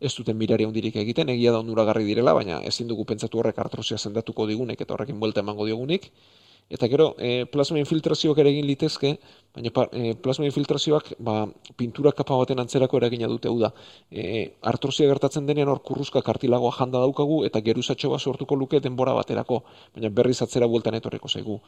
ez 0.00 0.12
duten 0.18 0.38
mirari 0.40 0.64
handirik 0.68 0.96
egiten, 1.02 1.32
egia 1.34 1.52
da 1.52 1.60
onuragarri 1.64 2.08
direla, 2.08 2.32
baina 2.38 2.62
ezin 2.70 2.88
dugu 2.88 3.04
pentsatu 3.10 3.42
horrek 3.42 3.60
artrosia 3.64 3.98
sendatuko 3.98 4.46
digunek 4.50 4.80
eta 4.80 4.96
horrekin 4.96 5.20
buelta 5.20 5.44
emango 5.44 5.68
digunik. 5.68 6.10
Eta 6.72 6.88
gero, 6.88 7.12
e, 7.18 7.44
plasma 7.44 7.76
infiltrazioak 7.78 8.38
ere 8.40 8.48
egin 8.54 8.64
litezke, 8.64 9.10
baina 9.54 9.70
e, 9.92 10.14
plasma 10.16 10.46
infiltrazioak 10.48 11.10
ba, 11.26 11.44
pintura 11.76 12.12
kapa 12.16 12.38
baten 12.40 12.62
antzerako 12.62 12.96
eragina 13.02 13.28
dute 13.28 13.50
hau 13.50 13.58
da. 13.60 13.70
E, 14.10 14.56
artrosia 14.72 15.10
gertatzen 15.10 15.44
denean 15.46 15.68
hor 15.68 15.82
kurruzka 15.84 16.22
kartilagoa 16.24 16.72
janda 16.78 17.04
daukagu 17.04 17.42
eta 17.44 17.60
geruzatxo 17.68 18.10
bat 18.14 18.24
sortuko 18.24 18.56
luke 18.56 18.80
denbora 18.80 19.12
baterako, 19.20 19.60
baina 19.94 20.08
berriz 20.08 20.40
atzera 20.42 20.66
bueltan 20.66 20.96
etorreko 21.00 21.28
zaigu. 21.28 21.60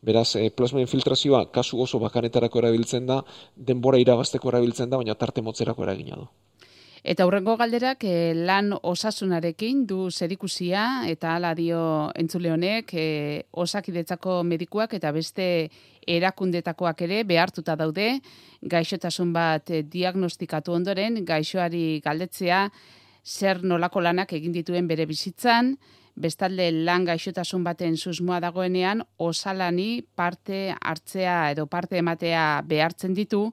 Beraz, 0.00 0.36
e, 0.38 0.48
plasma 0.54 0.80
infiltrazioa 0.86 1.44
kasu 1.50 1.82
oso 1.82 1.98
bakanetarako 2.06 2.62
erabiltzen 2.62 3.10
da, 3.10 3.20
denbora 3.56 3.98
irabazteko 3.98 4.54
erabiltzen 4.54 4.90
da, 4.90 5.02
baina 5.02 5.18
tarte 5.18 5.42
motzerako 5.42 5.82
eragina 5.88 6.22
du. 6.22 6.30
Eta 7.04 7.26
hurrengo 7.28 7.58
galderak 7.60 8.06
e, 8.08 8.32
lan 8.48 8.70
osasunarekin 8.80 9.82
du 9.84 10.06
zerikusia 10.08 11.04
eta 11.04 11.34
hala 11.34 11.50
dio 11.54 11.80
entzule 12.16 12.48
honek 12.48 12.94
e, 12.96 13.04
osakidetzako 13.52 14.38
medikuak 14.48 14.94
eta 14.96 15.12
beste 15.12 15.68
erakundetakoak 16.08 17.04
ere 17.04 17.20
behartuta 17.28 17.76
daude. 17.76 18.08
Gaixotasun 18.64 19.36
bat 19.36 19.68
e, 19.68 19.82
diagnostikatu 19.84 20.72
ondoren 20.72 21.20
gaixoari 21.28 22.00
galdetzea 22.00 22.64
zer 23.20 23.60
nolako 23.60 24.00
lanak 24.00 24.32
egin 24.32 24.56
dituen 24.56 24.88
bere 24.88 25.04
bizitzan, 25.04 25.74
bestalde 26.16 26.70
lan 26.72 27.04
gaixotasun 27.04 27.68
baten 27.68 27.98
susmoa 28.00 28.40
dagoenean 28.40 29.04
osalani 29.18 30.06
parte 30.16 30.70
hartzea 30.80 31.50
edo 31.52 31.66
parte 31.66 32.00
ematea 32.00 32.62
behartzen 32.64 33.12
ditu, 33.12 33.50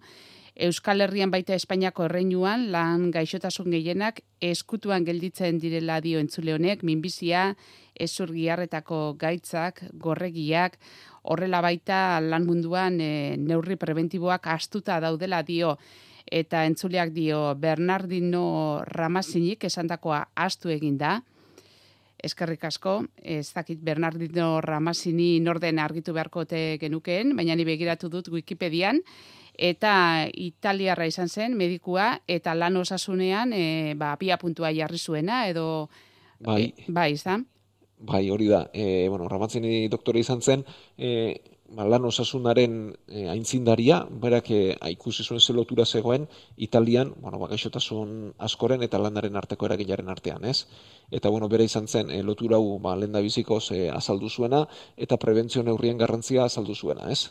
Euskal 0.56 1.00
Herrian 1.00 1.32
baita 1.32 1.56
Espainiako 1.56 2.10
erreinuan 2.10 2.66
lan 2.74 3.08
gaixotasun 3.12 3.72
gehienak 3.72 4.20
eskutuan 4.44 5.06
gelditzen 5.08 5.62
direla 5.64 6.02
dio 6.04 6.20
entzule 6.20 6.54
honek, 6.54 6.84
minbizia, 6.84 7.56
ezurgiarretako 7.96 9.16
gaitzak, 9.20 9.80
gorregiak, 9.94 10.78
horrela 11.24 11.62
baita 11.64 12.20
lan 12.20 12.46
munduan 12.46 13.00
e, 13.00 13.38
neurri 13.38 13.78
preventiboak 13.80 14.48
astuta 14.52 15.00
daudela 15.00 15.42
dio 15.42 15.78
eta 16.28 16.66
entzuleak 16.66 17.14
dio 17.16 17.56
Bernardino 17.56 18.84
Ramasinik 18.86 19.64
esandakoa 19.64 20.26
astu 20.36 20.70
egin 20.70 20.98
da. 20.98 21.22
Eskerrik 22.22 22.64
asko, 22.68 23.06
ez 23.24 23.50
dakit 23.56 23.80
Bernardino 23.82 24.60
Ramasini 24.62 25.40
norden 25.40 25.80
argitu 25.80 26.14
beharko 26.14 26.44
te 26.46 26.78
genukeen, 26.78 27.36
baina 27.36 27.56
ni 27.56 27.66
begiratu 27.66 28.12
dut 28.14 28.30
Wikipedian, 28.30 29.00
eta 29.58 30.28
italiarra 30.34 31.06
izan 31.06 31.30
zen 31.30 31.58
medikua 31.58 32.22
eta 32.28 32.56
lan 32.56 32.78
osasunean 32.78 33.54
e, 33.54 33.94
ba 33.96 34.16
pia 34.18 34.38
puntua 34.38 34.72
jarri 34.74 34.98
zuena 34.98 35.48
edo 35.48 35.90
bai. 36.40 36.74
e, 36.78 36.86
bai 36.88 37.12
izan 37.14 37.48
bai 38.02 38.30
hori 38.30 38.48
da. 38.48 38.70
E, 38.74 39.08
bueno 39.10 39.30
ramatzeni 39.30 39.88
doktore 39.88 40.20
izan 40.20 40.42
zen 40.42 40.66
e, 40.98 41.42
ba, 41.70 41.86
lan 41.86 42.06
osasunaren 42.10 42.96
e, 43.08 43.28
aintzindaria 43.30 44.02
berak 44.24 44.50
e, 44.52 44.62
ikusi 44.92 45.24
zuen 45.24 45.40
ze 45.40 45.54
lotura 45.54 45.86
zegoen 45.86 46.28
Italian 46.58 47.14
bueno 47.22 47.40
ba 47.40 47.48
gaixotasun 47.48 48.34
askoren 48.38 48.84
eta 48.84 49.00
landaren 49.00 49.36
arteko 49.36 49.66
eraginaren 49.70 50.10
artean 50.10 50.46
ez? 50.46 50.66
Eta 51.12 51.30
bueno 51.30 51.50
bere 51.50 51.64
izan 51.64 51.88
zen 51.88 52.10
e, 52.10 52.24
lotura 52.24 52.58
hau 52.58 52.80
ba 52.80 52.96
lenda 52.96 53.22
bizikoz 53.22 53.72
e, 53.72 53.90
azaldu 53.90 54.30
zuena 54.30 54.68
eta 54.98 55.18
prebentzio 55.18 55.64
neurrien 55.64 55.98
garrantzia 55.98 56.46
azaldu 56.46 56.76
zuena 56.76 57.12
ez 57.12 57.30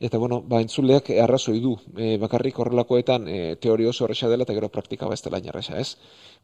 Eta 0.00 0.16
bueno, 0.16 0.40
ba 0.40 0.62
entzuleak 0.64 1.10
arrazoi 1.22 1.58
du. 1.60 1.74
E, 2.00 2.14
bakarrik 2.22 2.58
horrelakoetan 2.62 3.26
e, 3.28 3.38
teoria 3.60 3.90
oso 3.90 4.06
erresa 4.06 4.30
dela 4.32 4.46
eta 4.46 4.54
gero 4.56 4.70
praktika 4.72 5.04
ba 5.06 5.12
ez 5.12 5.20
dela 5.20 5.38
inarresa, 5.42 5.76
ez? 5.76 5.98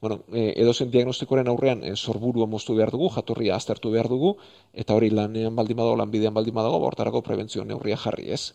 Bueno, 0.05 0.19
e, 0.31 0.53
edozen 0.61 0.91
diagnostikoren 0.93 1.49
aurrean 1.49 1.81
e, 1.83 1.95
sorburua 1.97 2.45
moztu 2.47 2.77
behar 2.77 2.93
dugu, 2.93 3.09
jatorria 3.15 3.57
aztertu 3.57 3.95
behar 3.95 4.11
dugu 4.13 4.35
eta 4.75 4.93
hori 4.95 5.09
lanean 5.09 5.57
baldin 5.57 5.81
badago, 5.81 5.97
lanbidean 5.97 6.37
baldin 6.37 6.55
badago, 6.59 6.83
ba 6.83 6.91
hortarako 6.91 7.23
prebentzio 7.25 7.65
neurria 7.65 7.97
jarri, 7.97 8.29
ez? 8.37 8.53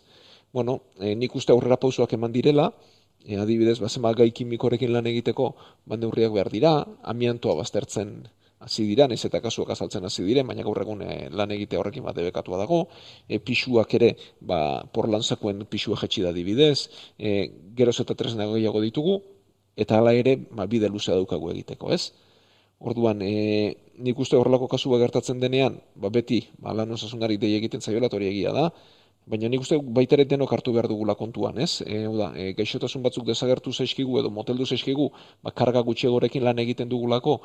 Bueno, 0.53 0.83
e, 0.99 1.15
nik 1.15 1.33
uste 1.35 1.55
aurrera 1.55 1.79
pausoak 1.81 2.13
eman 2.13 2.31
direla, 2.37 2.69
e, 3.25 3.39
adibidez, 3.41 3.79
bazema 3.81 4.13
gai 4.13 4.29
kimikorekin 4.29 4.93
lan 4.93 5.09
egiteko 5.09 5.55
bande 5.85 6.05
neurriak 6.05 6.37
behar 6.37 6.53
dira, 6.53 6.75
amiantoa 7.01 7.57
baztertzen 7.63 8.19
hasi 8.61 8.85
dira, 8.85 9.07
ez 9.09 9.23
eta 9.25 9.41
kasuak 9.41 9.73
azaltzen 9.73 10.05
hasi 10.05 10.23
diren, 10.25 10.47
baina 10.47 10.63
gaur 10.65 10.79
egun 10.83 11.01
eh, 11.05 11.27
lan 11.33 11.51
egite 11.55 11.79
horrekin 11.79 12.05
bat 12.05 12.15
debekatua 12.17 12.59
dago, 12.61 12.83
e, 13.27 13.39
pisuak 13.41 13.95
ere, 13.97 14.11
ba, 14.39 14.59
por 14.93 15.09
lanzakuen 15.09 15.65
pisua 15.69 15.97
jetxi 16.03 16.25
da 16.25 16.33
dibidez, 16.35 16.89
e, 17.17 17.49
geroz 17.77 17.97
eta 18.05 18.15
tresna 18.17 18.47
gehiago 18.53 18.83
ditugu, 18.85 19.17
eta 19.75 19.97
hala 19.97 20.13
ere, 20.13 20.37
ba, 20.51 20.67
bide 20.69 20.91
luzea 20.93 21.17
daukagu 21.17 21.51
egiteko, 21.55 21.91
ez? 21.97 22.13
Orduan, 22.81 23.21
e, 23.25 23.75
nik 24.01 24.19
uste 24.21 24.37
horrelako 24.37 24.69
kasua 24.69 25.01
gertatzen 25.01 25.41
denean, 25.41 25.81
ba, 25.95 26.13
beti, 26.13 26.43
ba, 26.61 26.75
lan 26.77 26.93
osasunari 26.97 27.41
dei 27.41 27.55
egiten 27.57 27.81
zaiola, 27.81 28.09
hori 28.13 28.29
egia 28.29 28.53
da, 28.55 28.69
Baina 29.29 29.49
nik 29.49 29.61
uste 29.61 29.77
baita 29.77 30.17
denok 30.17 30.53
hartu 30.55 30.73
behar 30.73 30.87
dugula 30.89 31.13
kontuan, 31.15 31.59
ez? 31.61 31.83
E, 31.85 31.99
da, 32.17 32.31
e, 32.35 32.53
gaixotasun 32.57 33.03
batzuk 33.05 33.27
desagertu 33.27 33.71
zaizkigu 33.71 34.17
edo 34.19 34.31
moteldu 34.33 34.65
zaizkigu, 34.65 35.11
ba, 35.43 35.51
karga 35.51 35.83
gutxegorekin 35.85 36.43
lan 36.43 36.59
egiten 36.63 36.89
dugulako, 36.89 37.37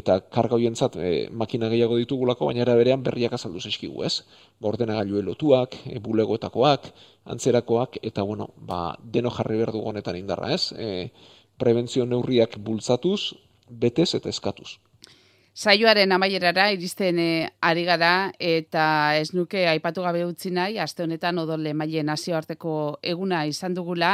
eta 0.00 0.16
karga 0.32 0.56
hoientzat 0.56 0.96
e, 0.96 1.12
makina 1.30 1.68
gehiago 1.68 2.00
ditugulako, 2.00 2.48
baina 2.48 2.64
era 2.64 2.74
berean 2.80 3.04
berriak 3.04 3.36
azaldu 3.36 3.60
zaizkigu, 3.60 4.02
ez? 4.08 4.22
Ba, 4.58 4.72
ordenagailu 4.72 5.20
lotuak, 5.28 5.76
e, 5.92 6.00
bulegoetakoak, 6.00 6.88
antzerakoak, 7.36 8.00
eta 8.02 8.24
bueno, 8.24 8.48
ba, 8.56 8.96
deno 9.04 9.30
jarri 9.36 9.60
behar 9.60 9.76
dugu 9.76 9.92
honetan 9.92 10.16
indarra, 10.16 10.54
ez? 10.56 10.72
E, 10.72 11.10
prebentzio 11.60 12.08
neurriak 12.08 12.56
bultzatuz, 12.64 13.34
betez 13.68 14.14
eta 14.16 14.32
eskatuz. 14.32 14.78
Saioaren 15.54 16.12
amaierara 16.12 16.68
iristen 16.70 17.18
e, 17.18 17.50
ari 17.60 17.82
gara 17.84 18.30
eta 18.38 19.16
ez 19.18 19.32
nuke 19.34 19.64
aipatu 19.66 20.04
gabe 20.04 20.22
utzi 20.24 20.52
nahi 20.54 20.78
aste 20.78 21.02
honetan 21.02 21.40
odole 21.42 21.72
mailen 21.74 22.06
nazioarteko 22.06 23.00
eguna 23.02 23.42
izan 23.50 23.74
dugula 23.74 24.12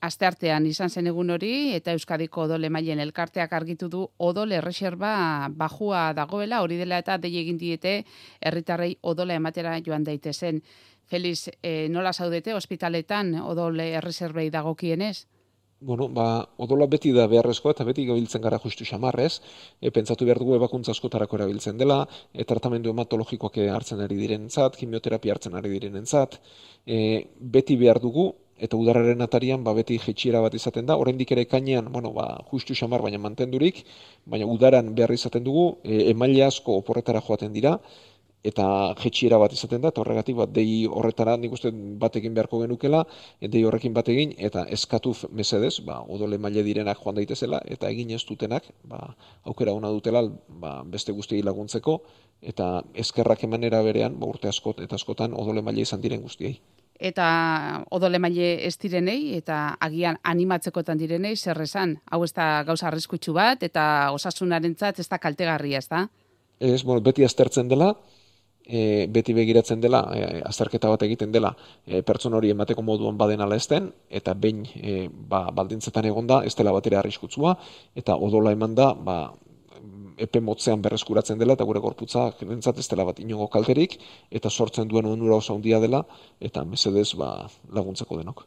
aste 0.00 0.24
artean 0.26 0.64
izan 0.66 0.88
zen 0.88 1.10
egun 1.10 1.30
hori 1.30 1.74
eta 1.76 1.92
Euskadiko 1.92 2.46
odole 2.46 2.70
mailen 2.70 3.04
elkarteak 3.04 3.52
argitu 3.52 3.90
du 3.92 4.06
odole 4.16 4.56
erreserba 4.62 5.50
bajua 5.50 6.14
dagoela 6.16 6.62
hori 6.62 6.80
dela 6.80 7.02
eta 7.04 7.18
dei 7.18 7.36
egin 7.42 7.58
diete 7.58 8.06
herritarrei 8.40 8.96
odole 9.02 9.34
ematera 9.34 9.76
joan 9.84 10.04
daitezen 10.04 10.62
Feliz, 11.12 11.50
e, 11.60 11.88
nola 11.92 12.14
zaudete 12.14 12.54
ospitaletan 12.54 13.34
odole 13.44 13.90
erreserbei 13.98 14.48
dagokienez? 14.50 15.26
Bueno, 15.82 16.08
ba, 16.08 16.48
odola 16.62 16.86
beti 16.86 17.12
da 17.12 17.26
beharrezkoa 17.30 17.74
eta 17.74 17.84
beti 17.88 18.04
gabiltzen 18.06 18.42
gara 18.42 18.58
justu 18.62 18.86
xamarrez, 18.88 19.40
e, 19.80 19.90
pentsatu 19.90 20.26
behar 20.28 20.38
dugu 20.42 20.54
ebakuntza 20.58 20.94
askotarako 20.94 21.40
erabiltzen 21.40 21.78
dela, 21.80 22.02
e, 22.32 22.44
tratamendu 22.44 22.92
hematologikoak 22.94 23.58
hartzen 23.74 24.00
ari 24.04 24.18
direnentzat, 24.20 24.78
kimioterapia 24.78 25.34
hartzen 25.34 25.58
ari 25.58 25.74
direnentzat, 25.74 26.38
e, 26.86 27.26
beti 27.56 27.76
behar 27.76 28.00
dugu, 28.02 28.30
eta 28.62 28.78
udararen 28.78 29.24
atarian 29.24 29.64
ba, 29.66 29.74
beti 29.74 29.98
jetxiera 29.98 30.40
bat 30.44 30.54
izaten 30.54 30.86
da, 30.86 30.96
oraindik 31.02 31.32
ere 31.34 31.48
kainean, 31.50 31.90
bueno, 31.92 32.12
ba, 32.14 32.28
justu 32.52 32.76
xamar 32.78 33.02
baina 33.02 33.18
mantendurik, 33.18 33.82
baina 34.24 34.46
udaran 34.46 34.94
behar 34.94 35.10
izaten 35.16 35.42
dugu, 35.42 35.66
e, 35.82 36.10
emaile 36.12 36.44
asko 36.46 36.78
oporretara 36.84 37.24
joaten 37.26 37.52
dira, 37.52 37.78
eta 38.42 38.64
jetxiera 38.98 39.38
bat 39.38 39.52
izaten 39.54 39.82
da, 39.82 39.92
eta 39.92 40.02
horregatik 40.02 40.36
bat 40.36 40.50
dei 40.54 40.84
horretara 40.90 41.36
nik 41.38 41.54
uste 41.54 41.70
bat 41.72 42.16
egin 42.18 42.34
beharko 42.34 42.62
genukela, 42.64 43.04
dei 43.40 43.62
horrekin 43.64 43.94
bat 43.94 44.08
egin, 44.10 44.34
eta 44.38 44.64
eskatu 44.76 45.14
mesedez, 45.30 45.76
ba, 45.86 46.00
odole 46.02 46.38
maile 46.42 46.64
direnak 46.66 46.98
joan 47.02 47.20
daitezela, 47.20 47.62
eta 47.70 47.90
egin 47.90 48.10
ez 48.10 48.24
dutenak, 48.28 48.66
ba, 48.88 49.14
aukera 49.46 49.74
ona 49.78 49.92
dutela, 49.94 50.24
ba, 50.48 50.80
beste 50.82 51.14
guztiei 51.14 51.42
laguntzeko, 51.46 52.00
eta 52.42 52.82
eskerrak 52.98 53.44
emanera 53.46 53.82
berean, 53.86 54.18
ba, 54.18 54.26
urte 54.26 54.50
askot 54.50 54.82
eta 54.82 54.98
askotan 54.98 55.36
odole 55.38 55.62
maile 55.62 55.86
izan 55.86 56.02
diren 56.02 56.22
guztiei. 56.22 56.56
Eta 57.02 57.26
odole 57.94 58.18
maile 58.22 58.56
ez 58.66 58.74
direnei, 58.78 59.36
eta 59.38 59.76
agian 59.82 60.18
animatzekotan 60.22 60.98
direnei, 60.98 61.36
zer 61.36 61.58
esan, 61.62 61.96
hau 62.10 62.22
ez 62.26 62.32
da 62.34 62.64
gauza 62.66 62.88
arriskutsu 62.90 63.34
bat, 63.34 63.62
eta 63.62 64.10
osasunaren 64.14 64.76
ez 64.90 65.08
da 65.08 65.18
kaltegarria, 65.18 65.78
ez 65.78 65.88
da? 65.88 66.08
Ez, 66.60 66.82
bueno, 66.84 67.00
beti 67.02 67.24
aztertzen 67.24 67.68
dela, 67.68 67.94
e, 68.66 69.06
beti 69.10 69.34
begiratzen 69.34 69.80
dela, 69.80 70.02
e, 70.14 70.40
azterketa 70.46 70.90
bat 70.92 71.02
egiten 71.06 71.32
dela, 71.32 71.52
e, 71.86 72.02
pertson 72.02 72.34
hori 72.34 72.50
emateko 72.54 72.82
moduan 72.82 73.18
baden 73.18 73.40
ala 73.40 73.56
ezten, 73.56 73.90
eta 74.10 74.34
behin 74.34 74.64
e, 74.76 75.08
ba, 75.10 75.48
baldintzetan 75.54 76.08
egonda, 76.10 76.42
ez 76.46 76.54
dela 76.58 76.72
batera 76.72 77.00
arriskutzua, 77.00 77.56
eta 77.94 78.16
odola 78.16 78.52
eman 78.52 78.74
da, 78.78 78.92
ba, 78.94 79.18
epe 80.22 80.40
motzean 80.44 80.82
berreskuratzen 80.82 81.38
dela, 81.40 81.56
eta 81.56 81.66
gure 81.66 81.80
gorputza 81.82 82.28
nentzat 82.46 82.78
ez 82.78 82.88
dela 82.90 83.06
bat 83.08 83.18
inongo 83.22 83.48
kalterik, 83.52 83.98
eta 84.30 84.50
sortzen 84.50 84.88
duen 84.88 85.08
onura 85.08 85.40
oso 85.40 85.56
handia 85.56 85.80
dela, 85.82 86.04
eta 86.40 86.64
mesedez 86.64 87.12
ba, 87.18 87.34
laguntzeko 87.72 88.20
denok. 88.20 88.46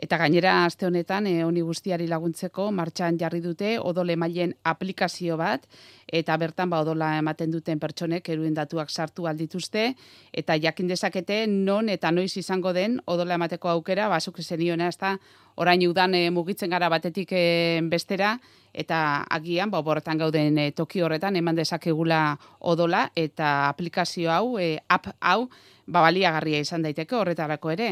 Eta 0.00 0.16
gainera 0.16 0.64
aste 0.64 0.86
honetan 0.86 1.26
e, 1.26 1.42
honi 1.44 1.60
guztiari 1.60 2.06
laguntzeko 2.08 2.70
martxan 2.72 3.18
jarri 3.20 3.42
dute 3.44 3.74
odole 3.78 4.16
mailen 4.16 4.54
aplikazio 4.64 5.36
bat 5.36 5.66
eta 6.08 6.36
bertan 6.36 6.70
ba 6.70 6.80
odola 6.80 7.12
ematen 7.18 7.50
duten 7.52 7.80
pertsonek 7.80 8.28
eruen 8.28 8.54
datuak 8.54 8.90
sartu 8.90 9.26
aldituzte 9.26 9.94
eta 10.32 10.56
jakin 10.56 10.88
dezakete 10.88 11.46
non 11.46 11.88
eta 11.88 12.10
noiz 12.10 12.36
izango 12.36 12.72
den 12.72 13.00
odola 13.06 13.34
emateko 13.34 13.68
aukera 13.68 14.08
basuk 14.08 14.40
zeniona 14.42 14.88
ezta 14.88 15.18
orain 15.56 15.86
udan 15.88 16.14
e, 16.14 16.30
mugitzen 16.30 16.70
gara 16.70 16.88
batetik 16.88 17.32
e, 17.32 17.80
bestera. 17.84 18.38
Eta 18.72 19.26
agian 19.28 19.70
ba 19.70 19.82
borretan 19.82 20.18
gauden 20.18 20.56
e, 20.58 20.70
toki 20.72 21.02
horretan 21.02 21.36
eman 21.36 21.56
dezakegula 21.56 22.38
odola 22.60 23.10
eta 23.14 23.68
aplikazio 23.68 24.32
hau 24.32 24.58
e, 24.58 24.78
app 24.88 25.12
hau 25.20 25.50
ba 25.86 26.00
baliagarria 26.00 26.60
izan 26.64 26.82
daiteke 26.82 27.14
horretarako 27.16 27.70
ere 27.76 27.90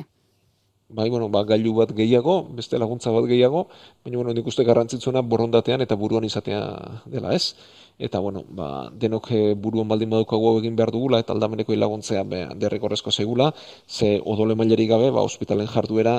bai, 0.91 1.09
bueno, 1.11 1.29
ba, 1.29 1.45
gailu 1.47 1.75
bat 1.75 1.93
gehiago, 1.97 2.43
beste 2.57 2.79
laguntza 2.79 3.13
bat 3.15 3.27
gehiago, 3.31 3.67
baina, 4.05 4.17
bueno, 4.19 4.35
nik 4.35 4.47
uste 4.47 4.65
garrantzitzuena 4.67 5.23
borondatean 5.23 5.81
eta 5.85 5.97
buruan 5.97 6.27
izatea 6.27 6.61
dela, 7.07 7.35
ez? 7.35 7.55
Eta, 7.99 8.19
bueno, 8.19 8.45
ba, 8.49 8.91
denok 8.91 9.31
eh, 9.37 9.55
buruan 9.55 9.89
baldin 9.89 10.11
badukago 10.11 10.57
egin 10.61 10.77
behar 10.77 10.91
dugula, 10.95 11.21
eta 11.23 11.35
aldameneko 11.37 11.75
hilaguntzea 11.77 12.25
derrekorrezko 12.59 13.13
segula, 13.13 13.53
ze 13.87 14.19
odole 14.25 14.57
maileri 14.57 14.87
gabe, 14.91 15.11
ba, 15.15 15.23
ospitalen 15.23 15.69
jarduera 15.69 16.17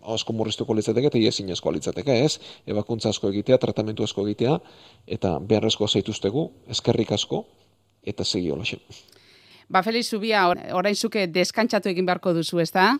asko 0.00 0.32
murriztuko 0.32 0.74
litzateke 0.74 1.10
eta 1.10 1.20
iezin 1.20 1.52
asko 1.52 1.70
litzateke, 1.76 2.16
ez? 2.24 2.40
Ebakuntza 2.66 3.12
asko 3.12 3.28
egitea, 3.30 3.58
tratamentu 3.62 4.02
asko 4.02 4.24
egitea, 4.26 4.56
eta 5.06 5.36
beharrezko 5.38 5.86
zaituztegu, 5.88 6.48
eskerrik 6.72 7.12
asko, 7.12 7.44
eta 8.02 8.24
segi 8.24 8.50
hola 8.50 8.64
Ba, 9.70 9.84
Feliz 9.86 10.08
Zubia, 10.10 10.48
orain 10.74 10.96
zuke 10.96 11.26
deskantzatu 11.26 11.88
egin 11.88 12.06
beharko 12.06 12.32
duzu, 12.34 12.58
ez 12.58 12.72
da? 12.72 12.96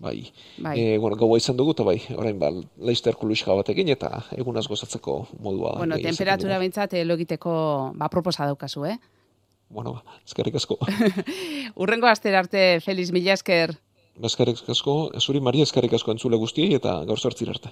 Bai. 0.00 0.32
bai. 0.58 0.74
E, 0.80 0.98
bueno, 0.98 1.16
gaua 1.20 1.38
izan 1.38 1.58
dugu, 1.58 1.74
eta 1.76 1.84
bai, 1.86 1.98
orain 2.16 2.38
ba, 2.40 2.50
leister 2.88 3.16
kuluska 3.20 3.54
batekin, 3.58 3.92
eta 3.92 4.24
egunaz 4.36 4.66
gozatzeko 4.68 5.20
modua. 5.44 5.76
Bueno, 5.78 6.00
temperatura 6.00 6.58
bintzat, 6.62 6.96
eh, 6.96 7.04
logiteko, 7.04 7.52
ba, 8.00 8.08
proposa 8.08 8.48
daukazu, 8.48 8.86
eh? 8.88 8.96
Bueno, 9.70 9.94
ba, 10.00 10.18
ezkerrik 10.26 10.56
asko. 10.58 10.80
Urrengo 11.82 12.08
aster 12.10 12.34
arte, 12.34 12.64
Feliz 12.84 13.12
Mila 13.12 13.36
esker. 13.36 13.76
Ezkerrik 14.20 14.64
asko, 14.72 14.96
ezuri 15.16 15.40
Maria 15.40 15.68
ezkerrik 15.68 15.94
asko 15.96 16.16
entzule 16.16 16.40
guztiei, 16.40 16.74
eta 16.80 16.98
gaur 17.08 17.20
sortzir 17.20 17.52
arte. 17.52 17.70